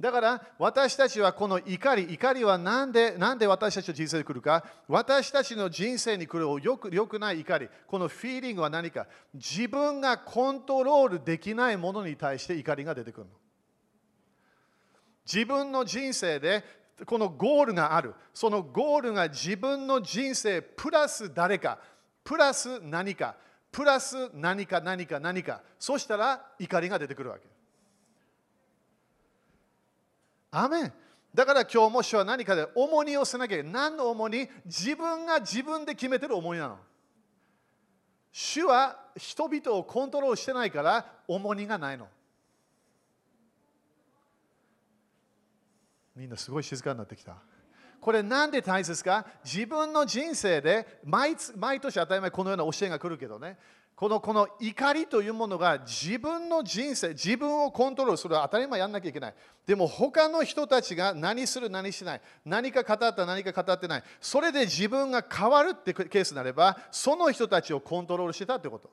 [0.00, 4.64] だから私たちはこの怒り、怒りは何で何で私たちの人生に来るか？
[4.86, 9.08] 私たちの人生に来るよくよくない怒り、このフィーリングは何か？
[9.34, 13.32] 自分がコントロールできないものに対して怒りが出てくるの。
[15.26, 16.64] 自分の人生で
[17.04, 18.14] このゴールがある。
[18.32, 21.80] そのゴールが自分の人生プラス誰か、
[22.22, 23.34] プラス何か。
[23.70, 25.62] プラス何か何か何か。
[25.78, 27.46] そしたら怒りが出てくるわけ。
[30.50, 30.92] アメン。
[31.34, 34.48] だから今日も主は何かで重荷をせなきゃ何の重荷？
[34.64, 36.78] 自分が自分で決めてる重荷なの。
[38.32, 42.08] 主は人々をコントロールしてないから重荷がないの。
[46.16, 47.36] みんなすごい静かになってきた。
[48.00, 49.26] これなんで大切か？
[49.44, 53.58] 自分の人生で毎毎年当たり前このような教えが来るけどね
[53.94, 59.34] このこの怒りというものが自分の人生、自分をコントロールする当たり前やんなきゃいけない。
[59.66, 68.88] でも他の人たちが何する、何しない、何か語った、何か語ってない、それで自分が変わるってケースになれば、その人たちをコントロールしてたってこと。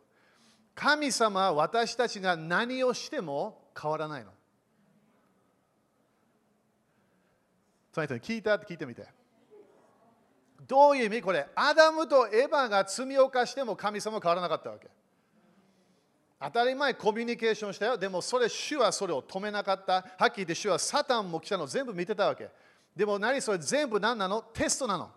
[0.74, 4.32] 神様は私たちが何をしても変わらないの。
[7.96, 9.08] その人に聞いたって聞いてみて。
[10.68, 11.22] どういう意味？
[11.22, 14.90] これアダムとエヴァが罪を犯しても神様は変わらなかったわけ。
[16.42, 17.98] 当たり前コミュニケーションしたよ。
[17.98, 19.94] でもそれ、主はそれを止めなかった。
[19.94, 22.50] はっきり言って主はサタンも来たの全部見てたわけ。
[22.94, 23.60] でも何それ？
[23.60, 24.42] 全部何なの？
[24.42, 25.10] テストなの。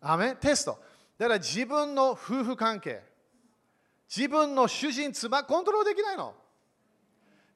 [0.00, 0.78] アメテスト。
[1.18, 3.02] だから自分の夫婦関係、
[4.08, 6.34] 自分の主人、妻、コントロールできないの。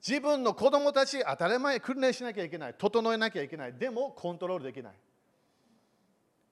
[0.07, 2.75] 自分の子供たち、当たり前訓練しなきゃいけない。
[2.79, 3.73] 整えなきゃいけない。
[3.73, 4.93] でもコントロールできない。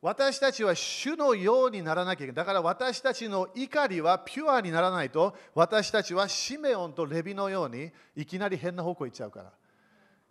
[0.03, 2.37] 私たちは主のようにならなきゃいけない。
[2.37, 9.53] だから私たちの怒りはピュアにならないと、私たちはシメオンとレビのようにいきなり変な方向行っちゃうから。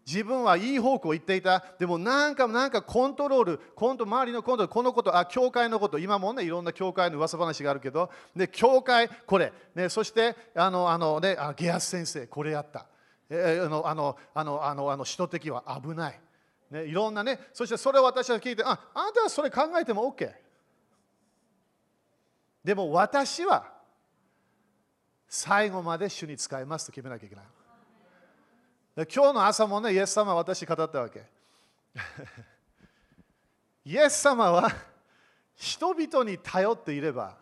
[0.05, 1.63] 自分はいい方向行っていた。
[1.79, 12.85] でもなんかなんかコントロール、コント周りのコントロール、このこと、あ、教会のこと、今もね、いろんな教会の噂話があるけど、で、教会、これ、ね、そして、あの、あのね、あゲアス先生、これやった。
[13.29, 16.19] えー、あの、あの、あの、あの、あの、首都的は危ない。
[16.71, 20.31] ね、いろんなね、そしてそれを私は聞いて、あ、あなたはそれ考えても OK。
[22.63, 23.71] でも私は
[25.27, 27.45] 最後まで主に使いますと決めなきゃいけない。
[28.95, 31.25] 今日の朝もね、イエス様は私語ったわけ。
[33.85, 34.71] イエス様は
[35.55, 37.37] 人々に頼っていれば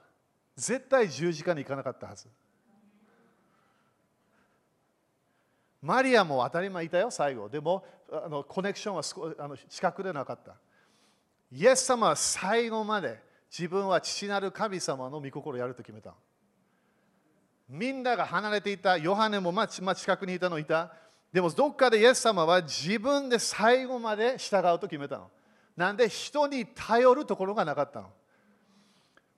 [0.55, 2.27] 絶対十字架に行かなかったはず。
[5.83, 7.49] マリアも当たり前いたよ、最後。
[7.49, 10.55] でも、あのコネクションはあの近くでなかった。
[11.51, 13.19] イエス様は最後まで
[13.51, 16.13] 自分は父なる神様の御心をやると決めた。
[17.67, 20.93] みんなが離れていた、ヨハネもまあ近くにいたのいた。
[21.33, 25.29] でもどっかでイエス様は自分で最後まで従うと決めたの。
[25.75, 28.09] なんで人に頼るところがなかったの。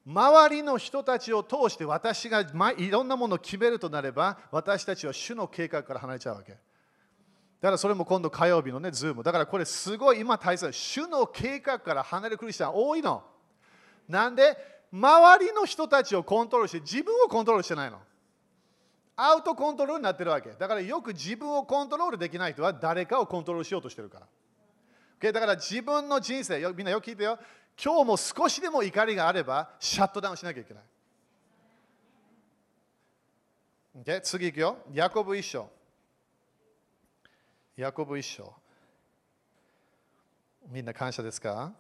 [0.06, 2.46] 周りの人たちを通して私が
[2.78, 6.52] いろんなものを決めるとなれば私たちは主の計画から離れちゃうわけ。
[6.52, 6.58] だ
[7.70, 9.24] からそれも今度火曜日のね、ズーム。
[9.24, 10.72] だからこれすごい今大切。
[10.72, 13.24] 主の計画から離れるクリスチャン多いの。
[14.08, 14.56] なんで
[14.91, 18.00] 周りの人たちをコントロールして自分をコントロールしてないの。
[19.15, 20.52] out control になってるわけ。
[20.52, 24.28] だからよく自分をコントロールできない人は誰かをコントロールしようとしてるから。
[25.32, 27.39] だから自分の人生、みんなよく聞いてよ。
[27.84, 30.84] 今日も少しでも怒りがあれば、シャットダウンしなきゃいけない。
[34.04, 34.78] で次いくよ。
[34.94, 35.70] ヤコブ一章。
[37.78, 38.54] ヤコブ一章。
[40.70, 41.72] みんな感謝ですか？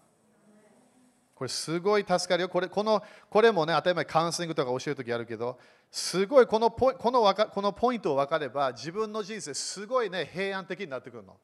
[1.33, 2.49] これすごい助かるよ。
[2.49, 5.59] これこのこれもね、当たり前カウンセリングとか教えるときあるけど、
[5.91, 11.35] すごいこのポこのかこのポイントを分かれば、自分の人生すごいね、平安的になってくるの。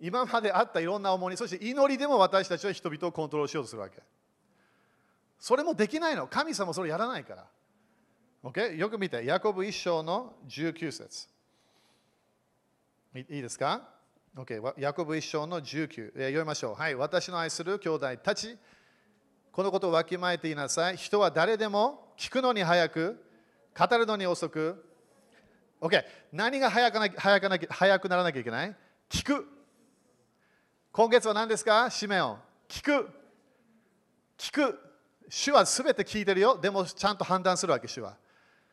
[0.00, 4.02] 今まであったいろんな重荷、そして祈りでも私たちは人々をコントロールしようとするわけ。
[5.38, 6.26] それもできないの。
[6.26, 7.46] 神様それやらないから。
[8.42, 8.76] Okay?
[8.76, 11.28] よく見て、ヤコブ一章の19節
[13.14, 13.88] いいですか、
[14.36, 16.74] okay、ヤコブ一章の19、えー、読みましょう。
[16.74, 18.58] はい、私の愛する兄弟たち、
[19.52, 20.96] このことをわきまえていなさい。
[20.96, 23.24] 人は誰でも聞くのに早く、
[23.78, 24.84] 語るのに遅く。
[25.80, 28.76] OK、何が早くな早くな早くならなきゃいけない？
[29.08, 29.53] 聞く。
[30.96, 31.90] 今月は何ですか？
[31.90, 32.38] 使命を。
[32.68, 33.10] 聞く。
[34.38, 34.78] 聞く。
[35.28, 36.56] 主はすべて聞いてるよ。
[36.56, 38.14] でもちゃんと判断するわけ、主は。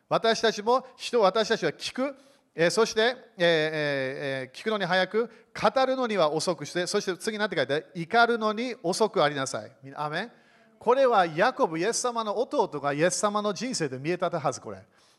[0.07, 2.15] 私たちも人、私たちは聞く。
[2.53, 9.71] えー、そして、えーえー、聞くのに早く、語るのには遅くして、そして次何て書いて怒るのに遅くありなさい。
[9.95, 10.29] アメ
[10.77, 14.77] これはヤコブ、イエス様の弟がイエス様の人生で見えたはず、これ。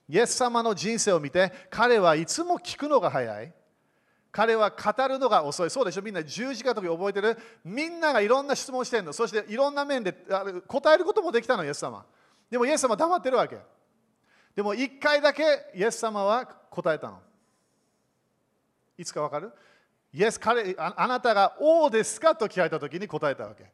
[0.09, 3.53] イエス様の人生を見て、彼はいつも聞くのが早い。
[4.33, 5.71] 彼は語るのが遅い。
[5.71, 9.13] そうでしょみんな十字架の時覚えてるみんながいろんな質問してるの。
[9.13, 10.13] そしていろんな面で
[10.67, 12.03] 答えることもできたの、イエス様。
[12.51, 13.59] でもイエス様黙ってるわけ。
[14.57, 17.21] でも一回だけイエス様は答えたの。
[18.97, 19.53] いつかわかる？
[20.15, 22.35] イエス彼ああなたが王ですか？
[22.35, 23.71] と聞かれた時に答えたわけ。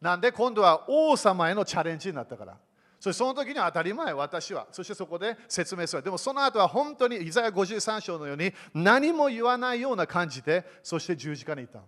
[0.00, 2.56] なんで今度は王様へのチャレンジになったから。
[3.02, 4.68] そしてその時には当たり前、私は。
[4.70, 6.04] そしてそこで説明する。
[6.04, 11.80] でもその後は本当にイザヤ53章のように何も言わないような感じで、そして十字架に行った。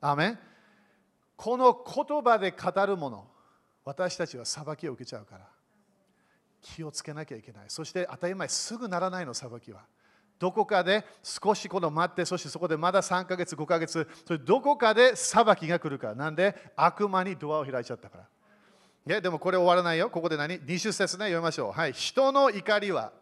[0.00, 0.38] アメ
[1.36, 3.28] この言葉で語るもの、
[3.84, 5.46] 私たちは裁きを受けちゃうから。
[6.62, 7.64] 気をつけなきゃいけない。
[7.68, 9.82] そして当たり前、すぐならないの、裁きは。
[10.38, 16.14] どこかで少しこの待って、そしてそこでまだ3ヶ月、5ヶ月、それどこかで裁きが来るから。
[16.14, 18.24] なんで悪魔にドアを開いちゃったから。
[19.06, 20.10] やでもこれ終わらないよ。
[20.10, 21.72] ここで何 ?20 節ね、読みましょう。
[21.72, 21.92] はい。
[21.92, 23.12] 人の怒りは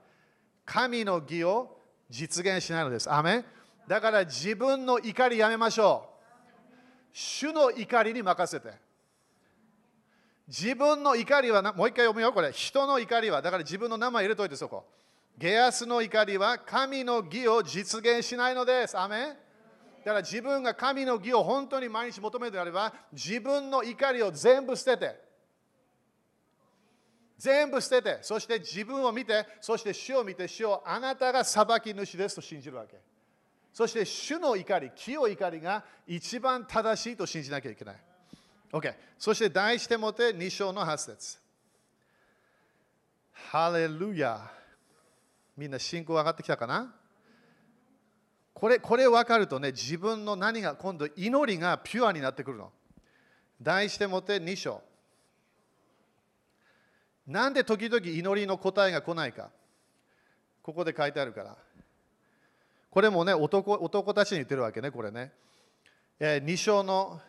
[0.64, 1.78] 神の義を
[2.10, 3.12] 実現しないのです。
[3.12, 3.44] アメ
[3.86, 6.16] だから自分の怒りやめましょう。
[7.12, 8.74] 主の怒りに任せて。
[10.48, 12.52] 自分の怒りはもう一回読むよ、これ。
[12.52, 14.84] 人の怒りは、だから自分の名前入れといてそこ。
[15.38, 18.98] ゲアスの怒りは神の義を実現しないのです。
[18.98, 19.36] アメ
[20.04, 25.20] だから自分が神の義を本当に毎日求めるであれば、自分の怒りを全部捨てて、
[27.38, 32.96] 全部捨てて、そして自分を見て、そして主を見て、主をあなたが裁き主ですと信じるわけ。
[33.72, 37.96] そして主の怒り、清い怒りが一番正しいと信じなきゃいけない。
[38.72, 38.94] OK。
[39.18, 41.38] そして題してもて2章の8節
[43.32, 44.50] ハレルヤ。
[45.58, 46.94] みんな信仰上がってきたかな？
[48.54, 52.72] これ、これ分かるとね、自分の何が今度祈りがピュアになってくるの。
[53.60, 54.82] 題してもて2章。
[57.26, 59.50] なんで時々祈りの答えが来ないか。
[60.62, 61.56] ここで書いてあるから。
[62.90, 65.32] これもね、男男たちに言ってるわけね、これね。
[66.18, 67.20] えー、2章の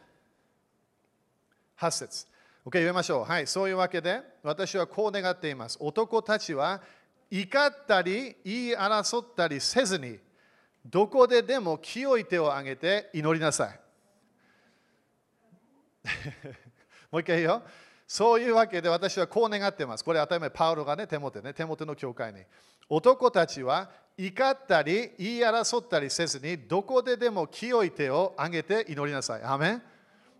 [1.77, 2.25] 8節
[2.65, 3.23] OK、読みましょう。
[3.25, 5.77] はい、そういうわけで、私はこう願っています。
[5.79, 6.81] 男たちは
[7.29, 10.19] 怒ったり、言い争ったりせずに、
[10.85, 13.79] どこででも清い手を挙げて祈りなさい。
[17.11, 17.63] もう一回言うよ。
[18.07, 20.03] そういうわけで私はこう願っています。
[20.03, 22.39] これ当たり前、パウロがね、手元ね、手元の教会に。
[22.89, 29.43] 男たちは怒ったり言い争ったりせずに、どこででも清い手を挙げて祈りなさい。
[29.43, 29.83] アメン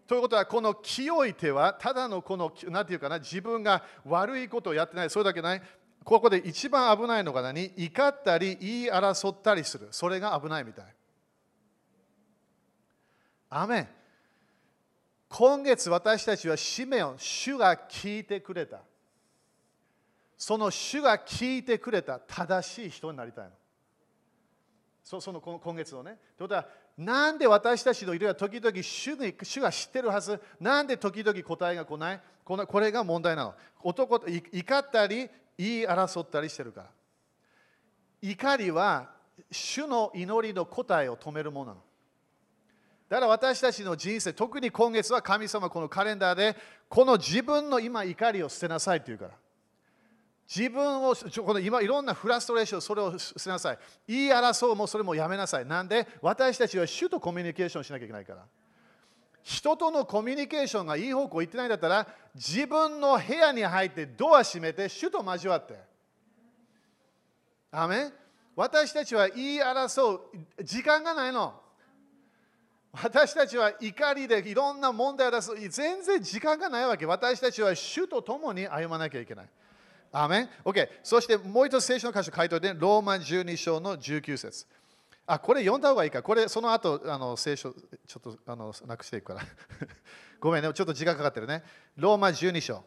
[0.07, 5.61] ということは、この清い手は、ただのこの、なんていうかな、自分が悪いことをやってない、それだけない。
[6.05, 7.73] ここで一番危ないのが何？
[7.75, 9.89] 怒ったり言い争ったりする。
[9.91, 10.85] それが危ないみたい。
[13.49, 13.87] アメン
[15.29, 18.79] 今月私たちは使命を主が聞いてくれた。
[20.37, 23.51] その主が聞いてくれた正しい人になりたいの。
[25.03, 26.17] そその今月のね。
[26.37, 26.67] ということは、
[26.97, 32.21] なんで私たちのいるは時々主に主が知ってるはずなんで時々答えが来ない？
[32.43, 33.55] このこれが問題なの。
[33.83, 36.87] 男と怒ったり言い争ったりしてるから。
[38.21, 39.09] 怒りは
[39.51, 41.83] 主の祈りの答えを止めるものなの。
[43.09, 46.57] だから私たちの人生、特に今月は神様このカレンダーで、
[46.89, 49.31] この自分の今怒りを捨てなさいって言うから。
[50.53, 53.79] 自分を、この今いろんなフラストレーション、それを捨てなさい。
[54.07, 55.65] 言い争うもそれもやめなさい。
[55.65, 58.45] なんで私たちは主とコミュニケーションしなきゃいけないから。
[59.43, 65.79] 人とのコミュニケーションがいい方向行ってないんだったら、自分の部屋に入ってドア閉めて、主と交わって。
[67.71, 68.11] アメ
[68.55, 70.21] 私たちは言い争う
[70.63, 71.53] 時間がないの。
[73.03, 75.51] 私たちは怒りでいろんな問題を出す。
[75.69, 77.05] 全然時間がないわけ。
[77.05, 79.49] 私たちは主と共に歩まなきゃいけない。
[80.11, 80.89] アメン ?OK。
[81.03, 84.65] そしてもう一つ聖書の箇所書いておいて、ローマ12章の19節。
[85.27, 86.23] あ、これ読んだ方がいいか。
[86.23, 89.41] これ、その後、あの聖書、ちょっとあのなくしていくから。
[90.39, 91.63] ごめんね、ちょっと時間かかってるね。
[91.97, 92.83] ローマ12章。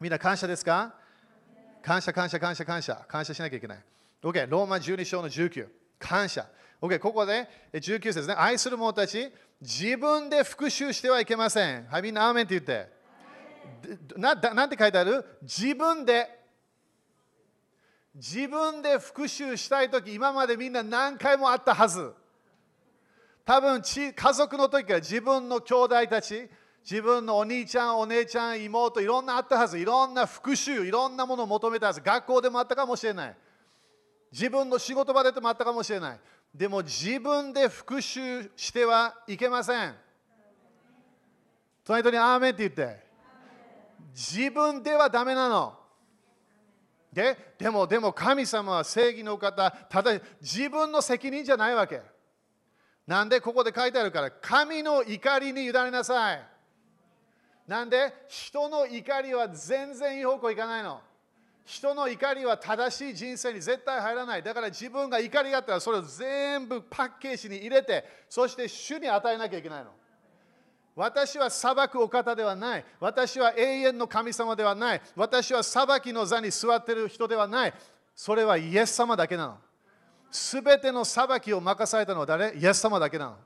[0.00, 0.94] みんな感謝ですか？
[1.82, 3.04] 感謝、感謝、感謝、感謝。
[3.06, 3.84] 感謝しなきゃいけない。
[4.22, 4.50] OK。
[4.50, 5.68] ローマ12章の19。
[5.98, 6.48] 感謝。
[6.80, 8.34] OK、ここで19節ね。
[8.36, 11.86] 愛する者たち、自分で復讐してはいけません。
[11.86, 12.96] はい、みんな、アーメンって言って。
[14.16, 15.24] ななんて書いてある？
[15.42, 16.34] 自分で。
[18.14, 22.14] 自分で復讐したいとき、今までみんな何回もあったはず。
[23.44, 26.48] 多分ち家族の時から自分の兄弟たち、
[26.82, 29.78] 自分のお兄ちゃん、お姉ちゃん、妹、いろんなあったはず。
[29.78, 32.00] いろんな復讐、いろんなものを求めたはず。
[32.00, 33.36] 学校でもあったかもしれない。
[34.32, 36.20] 自分の仕事場でもあったかもしれない。
[36.56, 39.94] でも自分で復讐してはいけません。
[41.84, 43.04] 隣人にアーメンって言って。
[44.14, 45.78] 自分ではダメなの。
[47.12, 52.00] ででも、でも神様は正義の方、ただ自分の責任じゃないわけ。
[53.06, 56.46] なんでここで書いてあるから、神の怒りに委ねなさい。
[57.66, 61.02] なんで人の怒りは全然いい方向行かないの。
[61.66, 64.42] 人の怒りは正しい人生に絶対入らない。
[64.42, 69.90] だから自分が怒りがあったらそれを全部パッケージに入れて、そして主に与えなきゃいけないの。
[70.94, 72.84] 私は裁くお方ではない。
[73.00, 75.02] 私は永遠の神様ではない。
[75.16, 77.74] 私は裁きの座に座っている人ではない。
[78.14, 79.58] それはイエス様だけなの。
[80.30, 82.56] すべての裁きを任されたのは誰？
[82.56, 83.36] イエス様だけなの。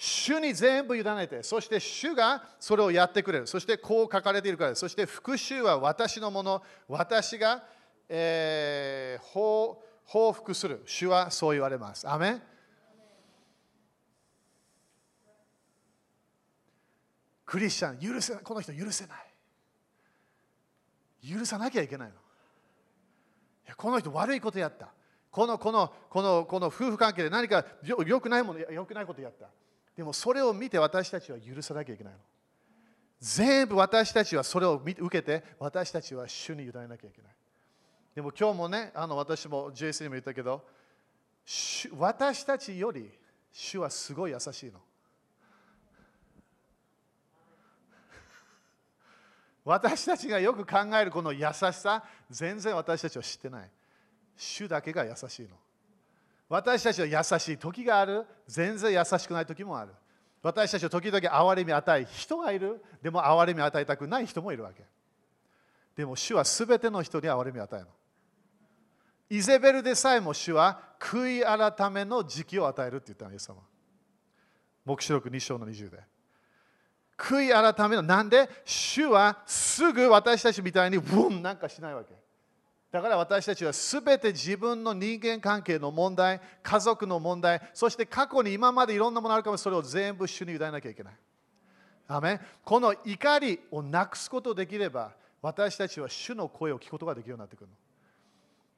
[0.00, 3.48] 主に全部委ねて、そして主がそれをやってくれる。
[3.48, 7.64] そしてこう書かれているからそして復讐は私のもの、私が、
[8.08, 10.84] えー、報報復する。
[10.86, 12.08] 主はそう言われます。
[12.08, 12.42] アメン
[17.44, 19.18] クリスチャン、許せないこの人許せない。
[21.28, 22.14] 許さなきゃいけないの。
[22.14, 24.90] いこの人悪いことやった。
[25.32, 29.48] このこのこのこの夫婦関係で何かよくないもの、よくないことやった。
[29.98, 32.20] でもそれを見て私たちは許さなきゃいけないの。
[33.18, 37.32] 全部私たちはそれを受けて私たちは主に委ねなきゃいけない。
[38.14, 40.64] でも今日もね、あの私も JS にも言ったけど、
[41.96, 43.10] 私たちより
[43.50, 44.78] 主はすごい優しいの。
[49.64, 53.70] 私たちがよく考えるこの優しさ、全然私たちは知ってない。
[54.36, 55.58] 主だけが優しいの。
[56.48, 59.92] 私たちは優しい時がある、全然優しくない時もある。
[60.42, 64.84] 私たちは時々憐れみ与え人がいる、でも憐れみ与えたくない人もいるわけ。
[65.96, 67.90] でも主はすべての人に憐れみを与えるの。
[69.30, 73.56] イゼベルでさえも主は悔い改めの時期を与えるって言ったの、イエス様。
[74.86, 75.98] 黙示録2章の20で。
[77.18, 78.48] 悔い改めの、なんで？
[78.64, 82.14] 主はすぐ私たちみたいにブンなんかしないわけ。
[82.90, 91.14] だから私たちはすべて自分の人間関係の問題、家族の問題、そして過去に今までいろんなものあるかもそれを全部主に委ねなきゃいけない。
[92.10, 95.12] アメこの怒りをなくすことできれば、
[95.42, 97.74] 私たちは主の声を聞くことができるようになってくるの。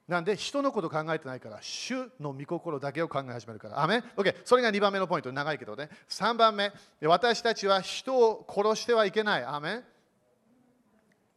[0.07, 3.81] なんで人のこと考えてないから、主の御心だけを考え始めるから。
[3.81, 4.35] アメ ?OK。
[4.43, 5.31] それが2番目のポイント。
[5.31, 5.89] 長いけどね。
[6.09, 9.43] 3番目、私たちは人を殺してはいけない。
[9.45, 9.85] アメ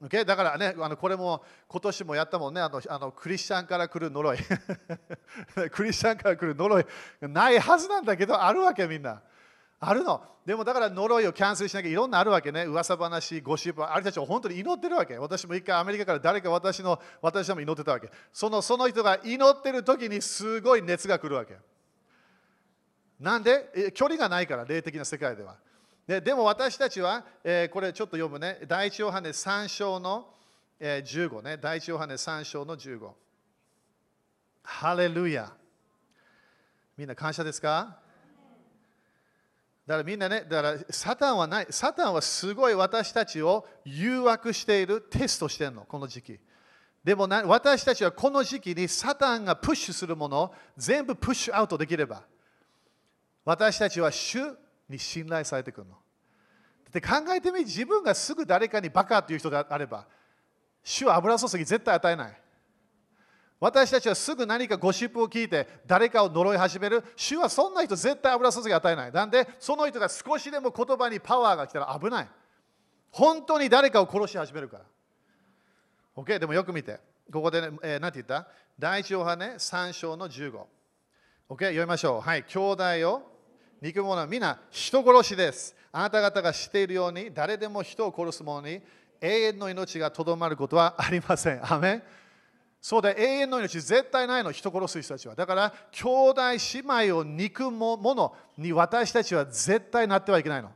[0.05, 0.25] Okay?
[0.25, 4.39] だからね、あのこれも今年もやったもんね、あのあのクリスチャンから来る呪い。
[5.71, 6.87] クリスチャンから来る呪い
[7.23, 9.23] ないはずなんだけど、あるわけみんな。
[9.81, 10.23] あるの。
[10.45, 12.65] でもだから呪いをキャンセルしなきゃいろんなあるわけね。
[12.65, 15.17] 噂話、ゴシップ、あれたちは本当に祈ってるわけ。
[15.17, 18.11] 私も一回アメリカから誰か私の、私でも祈ってたわけ。
[18.31, 21.57] そのその人が祈ってる時にすごい熱が来るわけ。
[23.19, 23.93] なんで？
[23.95, 25.57] 距離がないから、霊的な世界では。
[26.07, 30.29] ででも私たちは、えー、これちょっと読むね、第一ヨハネ3章の、
[30.79, 33.11] えー、15ね、第一ヨハネ3章の15。
[34.63, 35.51] ハレルヤ。
[36.97, 37.99] みんな感謝ですか？
[39.87, 46.41] だからみんなね、だからサタンはない、サタンはすごい私たちを誘惑しているテストしてるの、この時期。
[47.03, 52.23] でもな私たちはこの時期にサタンがプッシュするものを全部プッシュアウトできれば、
[53.45, 54.39] 私たちは主
[54.89, 55.95] に信頼されてくるの。
[56.93, 60.07] で考えてみ、自分がすぐ誰かにバカという人であれば、
[60.83, 62.41] 主は油注ぎ絶対与えない。
[63.59, 67.03] 私たちはすぐ何かゴシップを聞いて誰かを呪い始める。
[67.17, 69.13] 主はそんな人絶対油注ぎ与えない。
[69.13, 72.29] なんで、その人が少しでも言葉にパワーが来たら危ない。
[73.11, 74.85] 本当に誰かを殺し始めるから。
[76.17, 76.39] OK?
[76.39, 77.01] でもよく見て。
[77.33, 78.47] ここでね、えー、何て言った？
[78.79, 80.53] 第一ヨハね、3章の15。
[81.49, 81.65] OK?
[81.67, 82.21] 読みましょう。
[82.21, 82.45] はい。
[82.45, 83.34] 兄弟を
[83.85, 85.77] 憎む者は皆人殺しです。
[85.93, 88.81] あなた方が知っているように誰でも人を殺す者に
[89.21, 91.61] 永遠の命がとどまることはありません。
[91.71, 92.03] アメ
[92.81, 95.35] そうだ、永遠の命絶対ないの、人殺す人たちは。
[95.35, 96.81] だから、兄弟姉
[97.11, 100.73] 妹を憎む者に私たちは絶対なってはいけないの。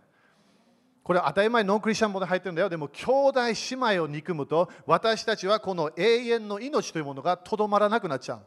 [1.02, 2.68] これ当たり前ノンクリスチャンも入ってるんだよ。
[2.68, 3.54] でも、兄弟姉
[3.94, 8.40] 妹を憎むと、私たちはこの永遠の命というものがとどまらなくなっちゃう。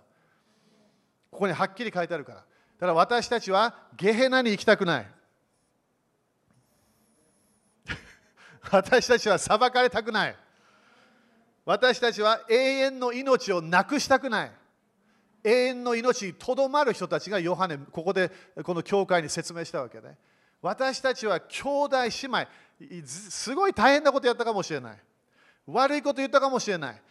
[1.31, 2.43] ここにはっきり書いてあるから。
[2.81, 5.07] だから私たちはゲヘナに行きたくない。
[8.71, 10.35] 私たちは裁かれたくない。
[11.63, 14.51] 私たちは永遠の命をなくしたくない。
[15.43, 18.31] 永遠の命にとどまる人たちがヨハネ、ここで
[18.63, 20.17] この教会に説明したわけね。
[20.59, 22.47] 私たちは兄弟姉妹、
[23.05, 24.97] すごい大変なことやったかもしれない。
[25.67, 27.01] 悪いこと言ったかもしれない。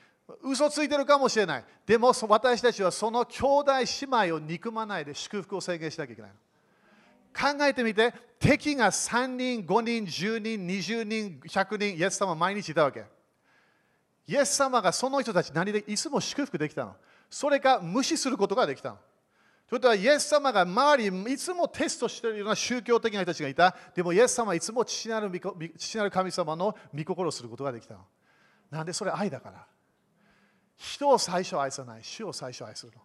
[0.43, 1.65] 嘘ついてるかもしれない。
[1.87, 6.31] でも私たちはその兄弟姉妹を憎まないで祝福を宣言しなきゃいけない。
[7.33, 13.05] 考えてみて、敵が3人、5人、10人、20人、100人、イエス様毎日いたわけ。
[14.27, 16.97] イエス様がその人たち何でいつも祝福できたの？
[17.29, 18.97] それか無視することができたの
[19.69, 23.77] ということは、イエス様が周りいつもテストしているような宗教的な人たちがいた。
[23.95, 25.31] でも、イエス様はいつも父なる
[25.79, 28.01] 父なる神様の御心をすることができたの。
[28.73, 29.67] なんでそれ愛だから。
[30.81, 33.03] 人を最初愛さない、主を最初愛するの。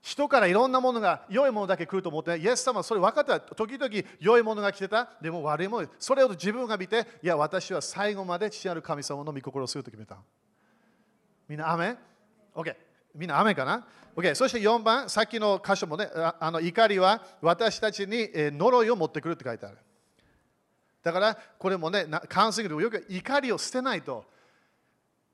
[0.00, 3.40] 人からいろんなものが良いものだけ来ると思って、イエス様はそれ分かった。
[3.40, 5.10] 時々良いものが来てた。
[5.20, 5.88] でも悪いもの。
[5.98, 10.18] それを自分が見て、いや、私は最後まで父なる神様の御心をすると決めた。
[11.48, 11.96] みんな、雨
[12.54, 12.76] ?OK。
[13.16, 14.36] みんな雨かな ?OK。
[14.36, 19.78] そして4番、さっきの箇所もね、あの怒りは私たちに呪いを持ってくるって書いてある。
[21.02, 24.24] だから、これもね、関するよく怒りを捨てないと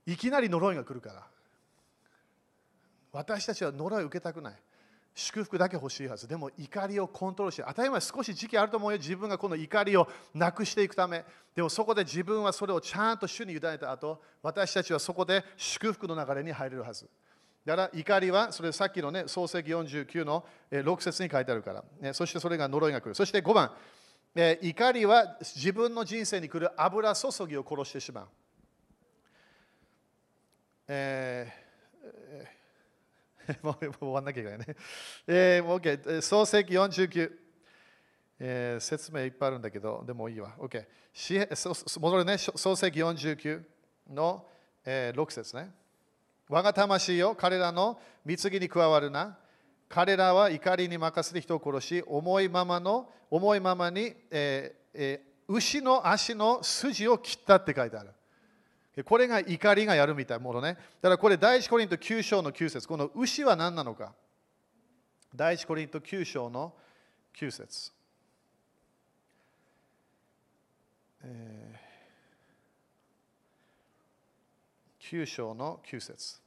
[0.06, 1.33] いきなり呪いが来るから。
[3.14, 4.54] 私たちは呪いを受けたくない。
[5.14, 6.26] 祝福だけ欲しいはず。
[6.26, 8.98] でも怒りをコントロールして、当たり前少し時期あると思うよ。
[8.98, 11.24] 自分がこの怒りをなくしていくため。
[11.54, 17.08] でもそこで自分はそれをちゃんと主に委ねた後、私たちはそこで祝福の流れに入れるはず。
[17.64, 22.12] だから怒りは、それさっきのね、創世記49の6節に書いてあるから、ね。
[22.12, 23.14] そしてそれが呪いが来る。
[23.14, 23.70] そして5番、
[24.34, 28.28] え怒りは自分の人生に来る油注ぎを殺してしまう。
[30.88, 31.64] えー
[33.62, 34.66] もう終わんなきゃいけないね。
[35.26, 36.20] えー、OK。
[36.20, 37.32] 創世記49。
[38.40, 40.54] えー、説明いっぱいあるんだけど、でもいいわ。
[40.58, 40.86] OK。
[42.00, 42.36] 戻るね。
[42.38, 43.64] 創世記49
[44.10, 44.46] の、
[44.84, 45.72] えー、6節ね。
[46.48, 49.38] 我が魂よ、彼らの貢ぎに加わるな。
[49.88, 58.10] 彼らは怒りに任せて人を殺し、重いままの、重いままに、えーえー、牛の足の筋を切ったって書いてある。
[59.02, 60.74] これが怒りがやるみたいなものね。
[61.00, 64.14] だからこれ、第一コリント9章の9節この牛は何なのか。
[65.34, 66.72] 第一コリント9章の
[67.36, 67.90] 9節
[71.26, 76.38] えー、9章の9節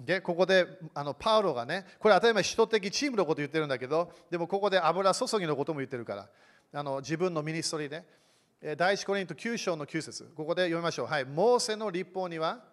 [0.00, 6.28] で、ここであのパウロがね、これ当たり前、人的チームのこと言ってるんだけど、でもここで油注ぎのことも言ってるから、
[6.72, 8.06] あの自分のミニストリーで、ね。
[8.62, 11.06] 第一コリント9章の9節ここで読みましょう。
[11.06, 11.24] はい。
[11.24, 12.64] モーセの立法には、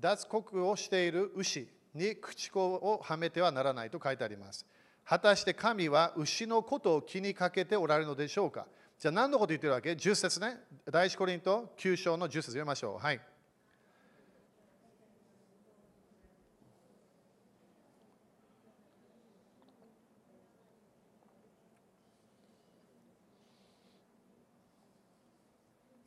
[0.00, 4.66] 脱穀をしている牛に口子をはめてはならないと書いてあります。
[5.04, 8.66] 果たして神は牛のことを気にかけておられるのでしょうか
[8.98, 10.58] じゃあ何のこと言ってるわけ ?10 節ね。
[10.90, 13.04] 第一コリント9章の10節読みましょう。
[13.04, 13.20] はい。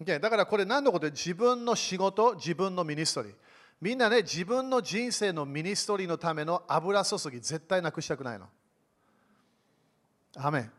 [0.06, 1.08] だからこれ何のこと？
[1.08, 3.34] で自分の仕事、自分のミニストリー。
[3.82, 8.46] みんなね、自分の人生のミニストリーのための油注ぎ、絶対なくしたくないの。
[10.36, 10.70] アーメン。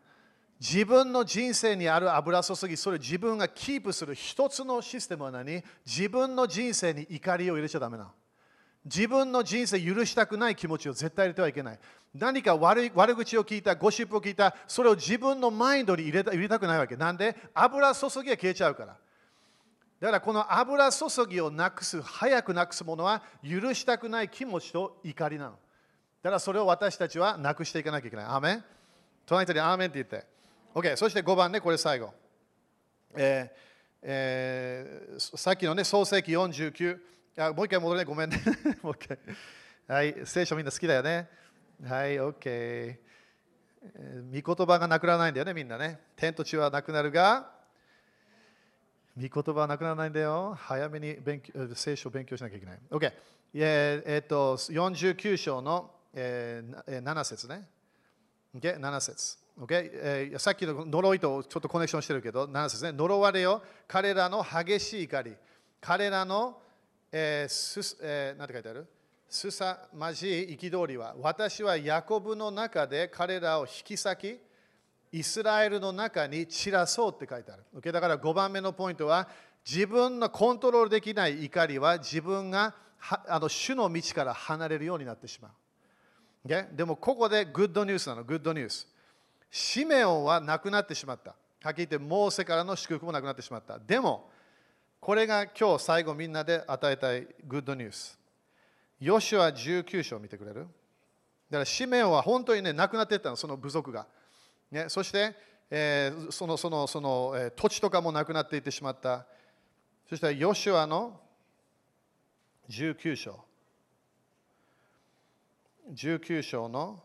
[0.61, 5.65] 自分の人生にある油注ぎ、それ自分がキープする一つのシステムは何？
[5.85, 8.11] 自分の人生に怒りを入れちゃだめなの。
[8.85, 11.79] 自分の人生許したくない気持ちを絶対入れてはいけない。
[12.15, 16.97] 何か悪い悪口を聞いた、ゴシップを聞いた、それを自分のマインドに入れた入れたくないわけ。
[16.97, 17.37] なんで？
[17.53, 18.97] 油注ぎが消えちゃうから。
[20.01, 25.51] だからこの油注ぎをなくす、早くなくすものは許したくない気持ちと怒りなの。
[26.23, 28.27] だからそれを私たちはなくしていかなきゃいけない。
[28.27, 28.65] アーメン
[29.27, 30.27] 隣人にアーメンって言って。
[30.75, 32.15] OK、そして5番ね、これ最後。
[33.17, 33.69] えー
[34.03, 36.99] えー、さっきのね、創世記49。
[37.39, 38.41] あもう一回戻れ、ごめんね。
[38.83, 39.19] もう一回。
[39.89, 41.29] はい、聖書みんな好きだよね。
[41.85, 42.97] はい、OK。
[44.43, 46.01] 御言葉がなくならないんだよね、みんなね。
[46.17, 47.58] 天と地はなくなるが、
[49.21, 50.57] 御言葉はなくならないんだよ。
[50.57, 52.79] 早めに勉強聖書を勉強しなきゃいけない。
[52.91, 53.13] OK。
[53.55, 57.69] えー、えー、と49章の、えー、7節ね。
[58.57, 59.39] OK、7節。
[59.61, 59.91] Okay?
[59.93, 62.93] えー、さっきの呪いとちょっとコネクションしてるけど、7節ね。
[62.93, 65.35] 呪われよ、彼らの激しい怒り、
[65.81, 66.61] 彼らの、
[67.11, 68.87] えーすえー、なんて書いてある？
[69.29, 74.41] すさまじい憤りは、私はヤコブの中で彼らを引き裂き、
[75.13, 77.65] イスラエルの中に散らそうって書いてある。
[77.77, 77.93] Okay?
[77.93, 79.29] だから5番目のポイントは、
[79.65, 82.75] 自分のコントロールできない怒りは自分が
[83.27, 86.49] あの主の道から離れるようになってしまう。
[86.49, 86.75] Okay?
[86.75, 88.87] でもここでグッドニュースなの、グッドニュース。
[89.51, 91.35] シメオンはなくなってしまった。
[91.63, 93.79] はっきり言って、モーセからの祝福もなくなってしまった。
[93.79, 94.31] でも、
[95.01, 98.19] これが今日最後みんなで与えたいグッドニュース。
[99.01, 100.61] ヨシュア19章を見てくれる？
[100.63, 104.07] だからシメオンは本当にね、なくなっていったの、その部族が。
[104.71, 105.35] ね、そして、
[105.71, 109.27] えー、そのそのその、えー、土地とかもなくなっていってしまった。
[110.09, 111.21] そしてヨシュアの
[112.69, 113.45] 19章。
[115.93, 117.03] 19章の、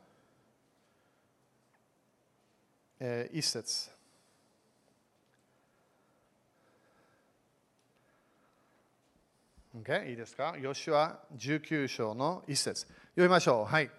[3.00, 3.90] えー、一節。
[9.76, 10.56] いいですか？
[10.60, 12.82] ヨシュア19章の一節。
[13.16, 13.66] 読みましょう。
[13.66, 13.90] はい。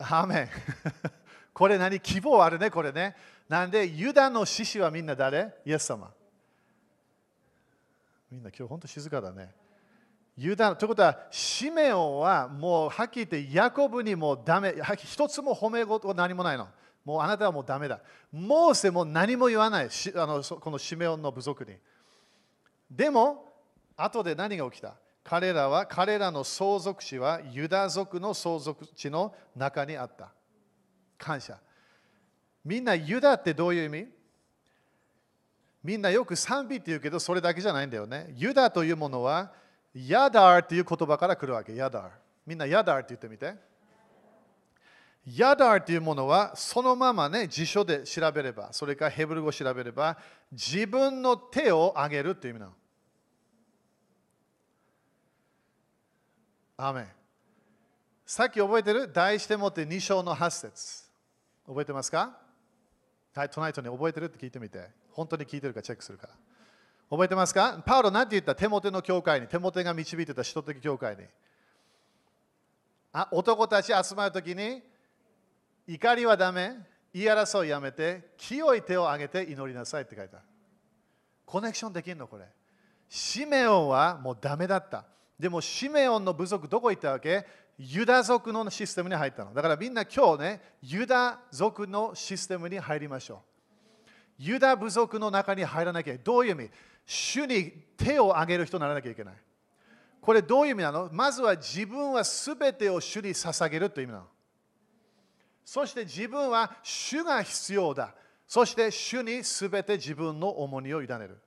[0.00, 0.48] アーメン
[1.52, 2.00] これ何？
[2.00, 3.14] 希望あるね、これね。
[3.48, 5.52] なんで、ユダの獅子はみんな誰？
[5.64, 6.10] イエス様。
[8.30, 9.52] みんな今日本当静かだね。
[10.36, 14.74] ユダということは、シメオンはもうはっきり言って、ヤコブにもダメ、
[15.04, 16.66] 一つも褒め事何もないの。
[17.04, 18.00] もうあなたはもうダメだ。
[18.32, 21.76] モーセも何も言わない、あのこのシメオンの部族に。
[22.90, 23.52] でも、
[23.96, 24.94] 後で何が起きた？
[25.30, 30.32] 彼らは、彼らの相続地はユダ族の相続地の中にあった。
[31.16, 31.56] 感謝。
[32.64, 34.08] みんなユダってどういう意味？
[35.84, 38.34] みんなよく賛美って言うけど、それだけじゃないんだよね。
[38.34, 39.52] ユダというものは、
[39.94, 41.76] ヤダーっていう言葉から来るわけ。
[41.76, 42.10] ヤダー。
[42.44, 43.54] みんなヤダーって言ってみて。
[45.36, 50.18] ヤダーというものはそのままね辞書で調べれば、それからヘブル語を調べれば、
[50.50, 52.72] 自分の手を上げるという意味なの。
[56.82, 57.06] アメ
[58.24, 61.04] さっき覚えてる題してもって2章の8節
[61.66, 62.36] 覚えてますか？
[63.34, 64.88] はい、トナイトに覚えてるって聞いてみて。
[65.12, 66.32] 本当に聞いてるかチェックするから。
[67.10, 67.82] 覚えてますか？
[67.84, 68.54] パウロなんて言った？
[68.54, 71.22] テモテの教会に、テモテが導いてた首都的教会に。
[73.12, 74.82] あ男たち集まるときに、
[75.86, 76.76] 怒りはダメ、
[77.12, 80.44] 言い争いやめて、清い手を挙げて祈りなさいって書いてある。
[81.44, 82.44] コネクションできるのこれ。
[83.08, 85.04] シメオンはもうダメだった。
[85.40, 87.46] でもシメオンの部族どこ行ったわけ？
[87.78, 89.54] ユダ族のシステムに入ったの。
[89.54, 93.38] だからみんな今日ね、ユダ族のシステムに入りましょう。
[94.38, 96.70] ユダ部族の中に入らなきゃどういう意味？
[97.06, 99.34] 主に手を挙げる人にならなきゃいけない。
[100.20, 101.08] これどういう意味なの？
[101.10, 104.26] まずは自分は全てを主に捧げるという意味なの。
[105.64, 108.14] そして自分は主が必要だ。
[108.46, 111.40] そして主に全て自分の重荷を委ねる。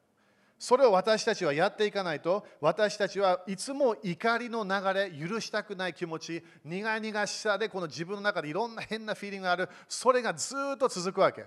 [0.64, 11.44] それを私たちはやっていかないと、私たちはいつも怒りの流れ、許したくない気持ち、苦々しさでこの自分の中でいろんな変なフィーリングがある、それがずっと続くわけ。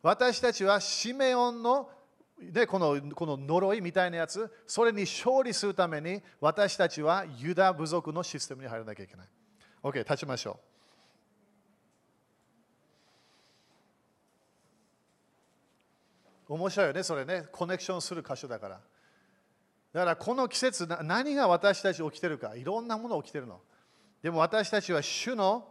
[0.00, 1.90] 私たちはシメオンの
[2.40, 9.26] でこのこの呪いみたいなやつ、それに勝利するために私たちはユダ部族のシステムに入らなきゃいけない。
[9.82, 10.75] OK、立ちましょう。
[16.48, 17.46] 面白いよね、それね。
[17.50, 18.80] コネクションする箇所だから。
[19.92, 23.60] だからこの季節、何が私たち起きてるか、いろんなもの起きてるの。
[24.22, 25.68] でも私たちは主の、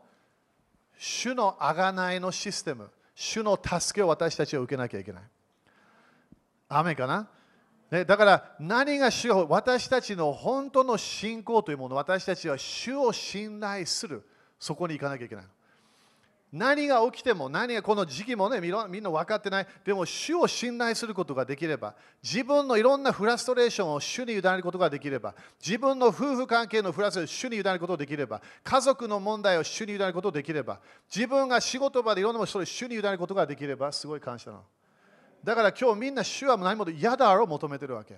[0.98, 5.24] 主の贖いのシステム、主の助けを私たちは受けなきゃいけない。
[6.70, 7.30] 雨かな？
[7.92, 14.28] ね、だから何が主を私たちの本当の信仰というもの、私たちは主を信頼する、
[14.60, 15.46] そこに行かなきゃいけない。
[16.56, 19.68] 何が起きても、何がこの時期もね、みんな分かってない。
[19.84, 21.94] でも、主を信頼することができれば、
[22.24, 30.80] 自分のいろんなフラストレーションを主に委ねることができれば、自分の夫婦関係のフラストレーションを主に委ねることができれば、家族の問題を主に委ねることができれば、
[31.14, 34.64] 自分が仕事場でいろんなものを主に委ねることができれば、すごい感謝なの。
[35.44, 38.18] だから今日みんな主は何も嫌だろう求めてるわけ。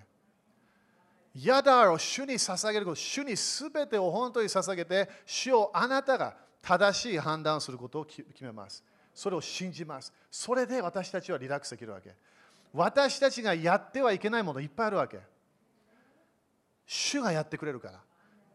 [1.33, 8.83] 嫌だろう、主に捧げること、主に全てを本当に捧げて、主をあなたが正しい判断をすることを決めます。
[9.13, 10.13] それを信じます。
[10.29, 12.13] それで私たちはリラックスできるわけ。
[12.73, 15.19] 私たちがやってはいけないものいっぱいあるわけ。
[16.85, 17.99] 主がやってくれるから。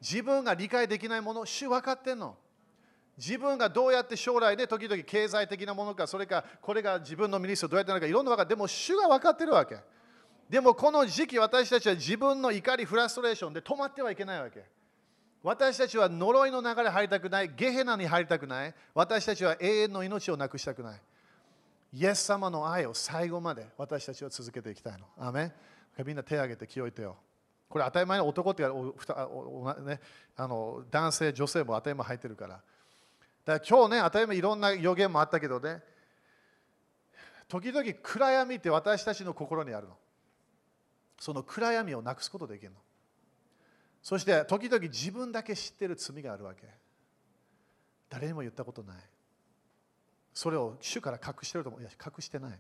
[0.01, 2.37] 自分が理解できないもの、主分かってんの。
[3.17, 9.77] 自分がどうやって将来で、時々経済的なものか、それかこれが自分のミニストどうやってなるか、いろんな分かって、でも主が分かってるわけ。
[10.49, 14.65] でもこの時期、私たちは自分の怒り、フラストレーションで止まってはいけないわけ。
[15.43, 21.01] 私たちは呪いの流れ入りたくない、ゲヘナに入りたくない、私たちは永遠の命をなくしたくない。
[21.95, 25.07] イエス様の愛を最後まで私たちは続けていきたいの。
[25.19, 25.53] アメ
[26.05, 27.17] みんな手を挙げて気をいてよ。
[27.69, 30.01] これ当たり前の男ってね、
[30.37, 32.55] あの男性、女性も当たり前入ってるから。
[33.45, 35.83] だから今日ね、当たり前いろんな予言もあったけどね、
[37.49, 39.97] 時々暗闇って私たちの心にあるの。
[41.19, 42.79] その暗闇をなくすことできるの。
[44.03, 46.67] そして時々自分だけ知ってる罪があるわけ。
[48.11, 48.97] 誰にも言ったことない。
[50.35, 51.83] それを主から隠してると思う。
[51.83, 52.59] いや、隠してない。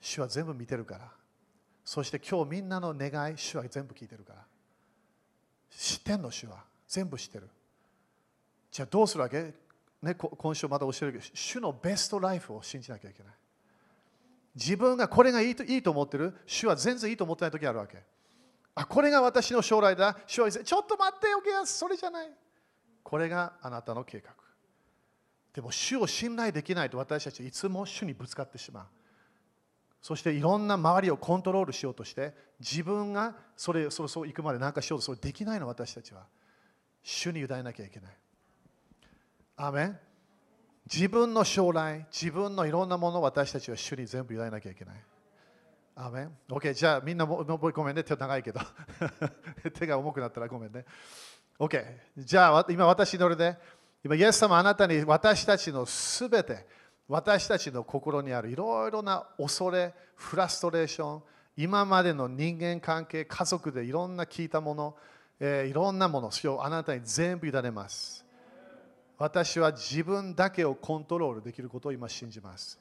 [0.00, 1.10] 主は全部見てるから。
[1.84, 4.44] そして今日みんなの願い、主は全部聞いてるから。
[5.70, 6.64] 知ってんの、主は。
[6.86, 7.48] 全部知ってる。
[8.70, 9.54] じゃあどうするわけ、
[10.02, 13.32] ね、今週また教えるけど、主のベストライフを信じなきゃいけない。
[14.54, 18.02] 自分がこれがいいといいと思ってる、主は全然いいと思ってない時あるわけ。
[18.76, 20.16] あこれが私の将来だ。
[20.26, 22.30] 将来ちょっと待っておけやそれじゃない。
[23.02, 24.32] これがあなたの計画。
[25.54, 28.86] でも主を信頼できないと私たちはいつも主にぶつかってしまう。
[30.02, 36.26] そしていろんな周りをコントロールしようとして自分がそれそろそろ行くまで何かしようとそれできないの私たちは。
[37.02, 38.12] 主に委ねなきゃいけない。
[39.56, 39.98] アメン
[40.84, 44.96] 自分の将来、自分のいろんなものを私たちは主に全部委ねなきゃいけない。
[45.98, 48.60] アメン ?OK、じゃあみんなもごめんね、手長いけど。
[49.72, 50.84] 手が重くなったらごめんね。
[51.58, 51.84] OK、
[52.18, 53.56] じゃあ今私ので、
[54.04, 56.66] 今、イエス様あなたに私たちのすべて、
[57.08, 61.22] 私たちの心にあるいろいろな恐れ、フラストレーション、
[61.56, 64.96] 今までの人間関係、家族でいろんな聞いたもの、
[65.40, 68.26] えー、いろんなものをあなたに全部委ねます。
[69.16, 72.78] 私は自分だけをコントロールできることを今信じます。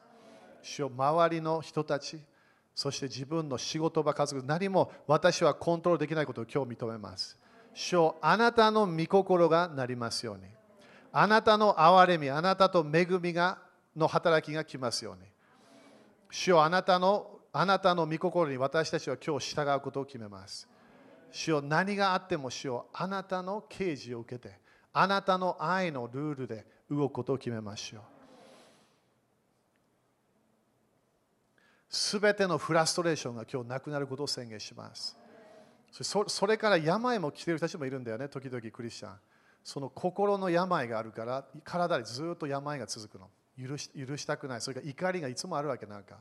[0.62, 2.20] 主を周りの人たち、
[2.76, 7.40] そして自分の仕事場、家族、何も私はコントロールできないことを今日認めます。
[7.74, 10.44] 主よあなたの御心がなりますように。
[11.14, 13.60] あなたの憐れみ、あなたと恵みが
[13.96, 15.22] の働きが来ますように。
[16.30, 20.68] 主よあなたのあなたの御心に私たちは今日従うことを決めます。
[21.32, 24.60] 主よ何があっても主よあなたの啓示を受けて、
[24.92, 28.02] あなたの愛のルールで動くことを決めましょう。
[31.96, 35.18] すべてのフラストレーションが今日なくなることを宣言します。
[35.92, 39.18] それから病も来ている人たちもいるんだよね、時々クリスチャン。
[39.64, 43.30] その心の病があるから、体でずっと病が続くの。
[43.58, 44.62] 許し許したくない。
[44.62, 46.18] それから怒りがいつもあるわけなんか。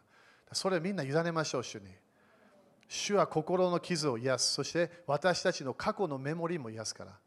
[0.52, 1.86] それみんな委ねましょう、主に。
[2.86, 4.52] 主は心の傷を癒す。
[4.54, 7.18] そして私たちの過去のメモリーも癒すから。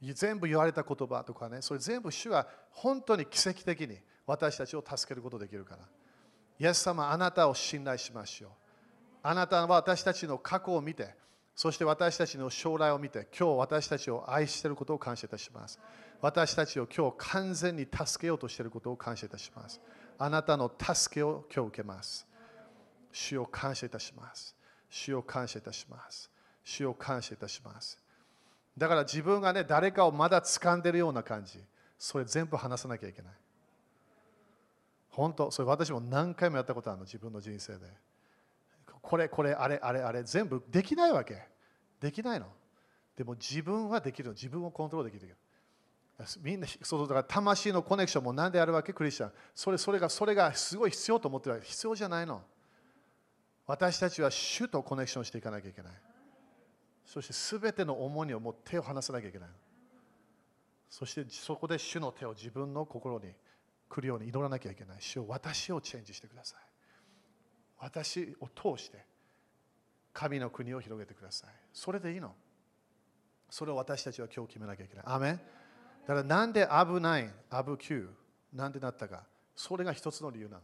[0.00, 5.86] 全部言われた言葉とかね、それ全部主は本当に奇跡的に私たちを助けることができるから。
[6.62, 8.50] イエス様、あなたを信頼しましょう。
[9.24, 11.12] あなたは私たちの過去を見て、
[11.56, 15.80] そして私たちの将来を見て、今日私たちを愛していることを感謝いたします。
[16.20, 19.80] 私たちを今日完全に助けようとしていることを感謝いたします。
[20.16, 22.28] あなたの助けを今日受けます。
[23.10, 24.54] 主を感謝いたします。
[24.88, 26.30] 主を感謝いたします。
[26.62, 27.98] 主を感謝いたします。
[28.78, 31.58] だから自分がね、誰かをまだ掴んでるような感じ、
[31.98, 33.32] それ全部話さなきゃいけない。
[35.12, 37.86] 本当、それ私も何回もやったことあるの、自分の人生で。
[39.00, 41.46] これ、これ、あれ、あれ、あれ、全部できないわけ。
[42.00, 42.46] できないの。
[43.14, 44.32] でも自分はできるの。
[44.32, 45.36] 自分をコントロールできる。
[46.40, 49.32] みんな、そうだから魂のコネクションも何であるわけ、クリスチャン。
[49.54, 52.42] それそれがそれがすごい必要と思ってるわけ必要じゃないの。
[53.66, 55.92] 私たちは主とコネクションしていかなきゃいけない。
[57.04, 59.48] そしてすべての重荷をもう手を離さなきゃいけない。
[60.88, 63.32] そしてそこで主の手を自分の心に
[63.92, 64.96] 来るように祈らなきゃいけない。
[65.00, 66.60] 主を私をチェンジしてください。
[67.78, 69.04] 私を通して
[70.14, 71.50] 神の国を広げてください。
[71.74, 72.34] それでいいの。
[73.50, 75.04] それを私たちは今日決めなきゃいけない。
[75.06, 75.38] アメだ
[76.06, 78.08] からなんで危ない、危急、
[78.54, 79.24] なんでなったか。
[79.54, 80.62] それが一つの理由なの。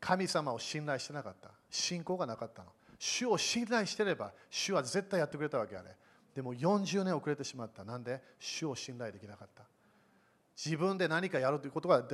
[0.00, 1.50] 神様を信頼してなかった。
[1.68, 2.70] 信仰がなかったの。
[2.98, 5.94] 主を信頼してれば、主は絶対やってくれたわけあれ。
[6.34, 7.84] でも40年遅れてしまった。
[7.84, 8.22] なんで？
[8.38, 9.64] 主を信頼できなかった。
[10.62, 12.04] 自分で何かやるということが、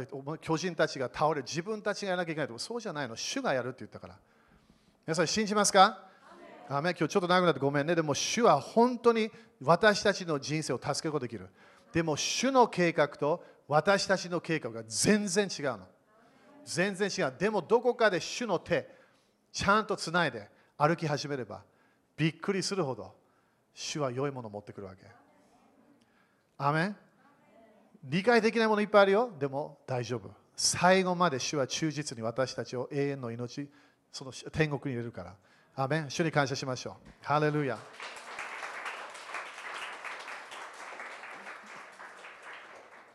[0.41, 3.17] 巨人たちが倒れ、自分たちがやらなきゃいけないとそうじゃないの。
[3.17, 4.17] 主がやるって言ったから。
[5.05, 6.07] 皆さん信じますか？
[6.69, 7.97] アメ今日ちょっと長くなってごめんね。
[7.97, 9.33] でも主は本当に
[9.63, 11.49] 私たちの人生を助けることができる。
[11.93, 15.81] でも主の計画と私たちの計画が全然違うの。
[16.65, 17.35] 全然違う。
[17.37, 18.89] でもどこかで主の手、
[19.53, 21.63] ちゃんとつないで歩き始めれば、
[22.17, 23.13] びっくりするほど
[23.75, 25.03] 主は良いものを持ってくるわけ。
[26.59, 26.95] アメ
[28.09, 29.33] 理解できないものいっぱいあるよ。
[29.39, 30.31] でも大丈夫。
[30.55, 33.69] 最後まで主は忠実に私たちを永遠の命、
[34.13, 35.35] その天国に入れるから。
[35.75, 36.95] アメン主に感謝しましょう。
[37.21, 37.77] ハレルヤ。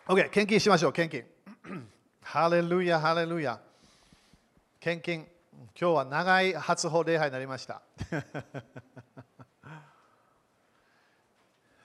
[0.07, 1.23] OK、献金しましょう、献金。
[2.21, 3.61] ハレルヤ、ハレルヤ。
[4.79, 5.25] 献金。
[5.79, 7.81] 今日は長い初歩礼拝になりました。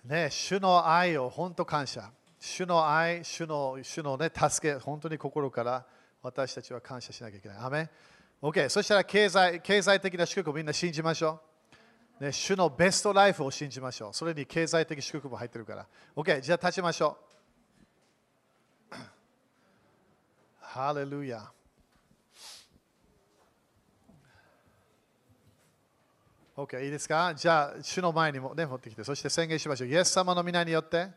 [0.04, 2.10] ね、主の愛を本当感謝。
[2.38, 5.86] 主の愛、主の主の、ね、助け、本当に心から
[6.22, 7.58] 私たちは感謝しなきゃいけない。
[7.58, 7.88] アメ
[8.42, 11.40] OK、そしたら経済経済的な祝福をみんな信じましょ
[12.20, 12.32] う、ね。
[12.32, 14.14] 主のベストライフを信じましょう。
[14.14, 15.86] それに経済的祝福も入ってるから。
[16.14, 17.16] OK、じゃあ立ちましょ
[18.92, 18.94] う。
[20.60, 21.50] ハレルヤ。
[26.56, 27.34] OK、いいですか？
[27.34, 29.88] じゃあ、主の前にも、ね、持ってきて、そして宣言しましょう。
[29.88, 31.08] イエス様の皆によって、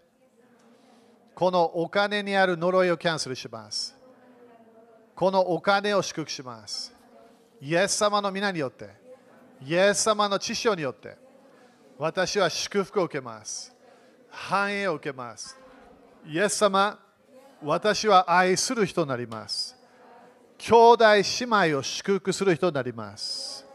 [1.35, 3.95] このお金にある呪いをキャンセルします。
[5.15, 6.93] このお金を祝福します。
[7.61, 8.89] イエス様の皆によって、
[9.65, 11.17] イエス様の知性によって、
[11.97, 13.75] 私は祝福を受けます。
[14.29, 15.57] 繁栄を受けます。
[16.25, 16.97] イエス様、
[17.61, 19.75] 私は愛する人になります。
[20.57, 23.65] 兄弟姉妹を祝福する人になります。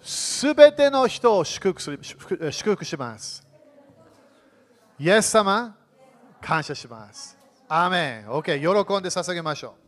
[0.00, 3.46] すべての人を祝福する祝福します。
[4.98, 5.76] イエス様、
[6.42, 7.38] 感謝します。
[7.68, 8.28] アーメン。
[8.28, 9.82] OK、喜んで捧げましょう。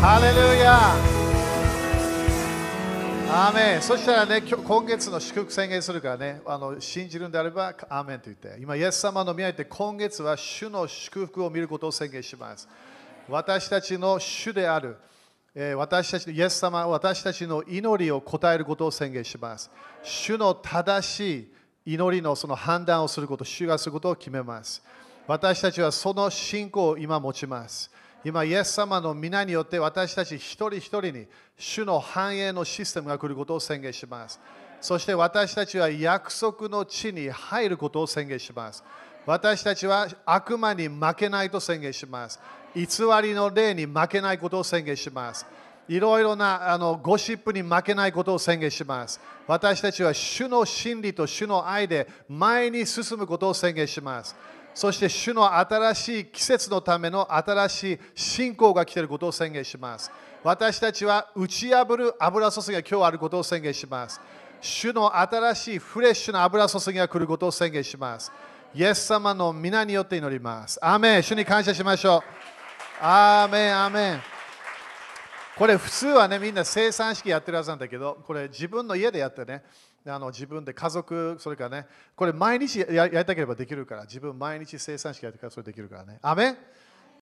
[0.00, 1.09] ハレルヤ
[3.32, 12.68] アメンそしたらね、今月の祝福宣言するからね、あの信じるんであれば、アーメンと言って、今、イエス様の宮で今月は主の祝福を見ることを宣言します。
[13.28, 14.96] 私たちの主である、
[15.54, 19.70] えー、私たちのイエス様、私たちの祈りを答えることを宣言します。
[20.02, 21.52] 主の正し
[21.86, 24.82] い祈りのその判断をすること、主がすることを決めます。
[25.28, 27.92] 私たちはその信仰を今持ちます。
[28.22, 34.38] 今、イエス様の皆によって私たち一人一人に主の繁栄のシステムが来ることを宣言します。
[34.80, 38.84] そして私たちは約束の地に入ることを宣言します。
[39.26, 42.40] 私たちは悪魔に負けないと宣言します。
[42.74, 42.84] 偽
[43.22, 45.46] りの霊に負けないことを宣言します。
[45.88, 49.20] いろいろなあのゴシップに負けないことを宣言します。
[49.46, 54.36] 私たちは主の真理と主の愛で前に進むことを宣言します。
[54.74, 60.10] そして主の新しい季節のための新しい信仰が来ていることを宣言します。
[60.42, 64.20] 私たちは打ち破る油注ぎが今日あることを宣言します。
[64.60, 68.32] 主の新しいフレッシュな油注ぎが来ることを宣言します。
[68.74, 70.78] イエス様の皆によって祈ります。
[70.80, 72.22] アーメン主に感謝しましょう。
[73.02, 74.22] アーメン、アメン。
[75.58, 79.62] これ普通はね、みんな生産式やってるはずなんだけど、これ自分の家でやってね、
[80.06, 81.86] あの自分で家族、それからね、
[82.16, 86.18] これ毎日やりたければできるから、自分毎日生産式やってからそれできるからね。
[86.22, 86.56] アメ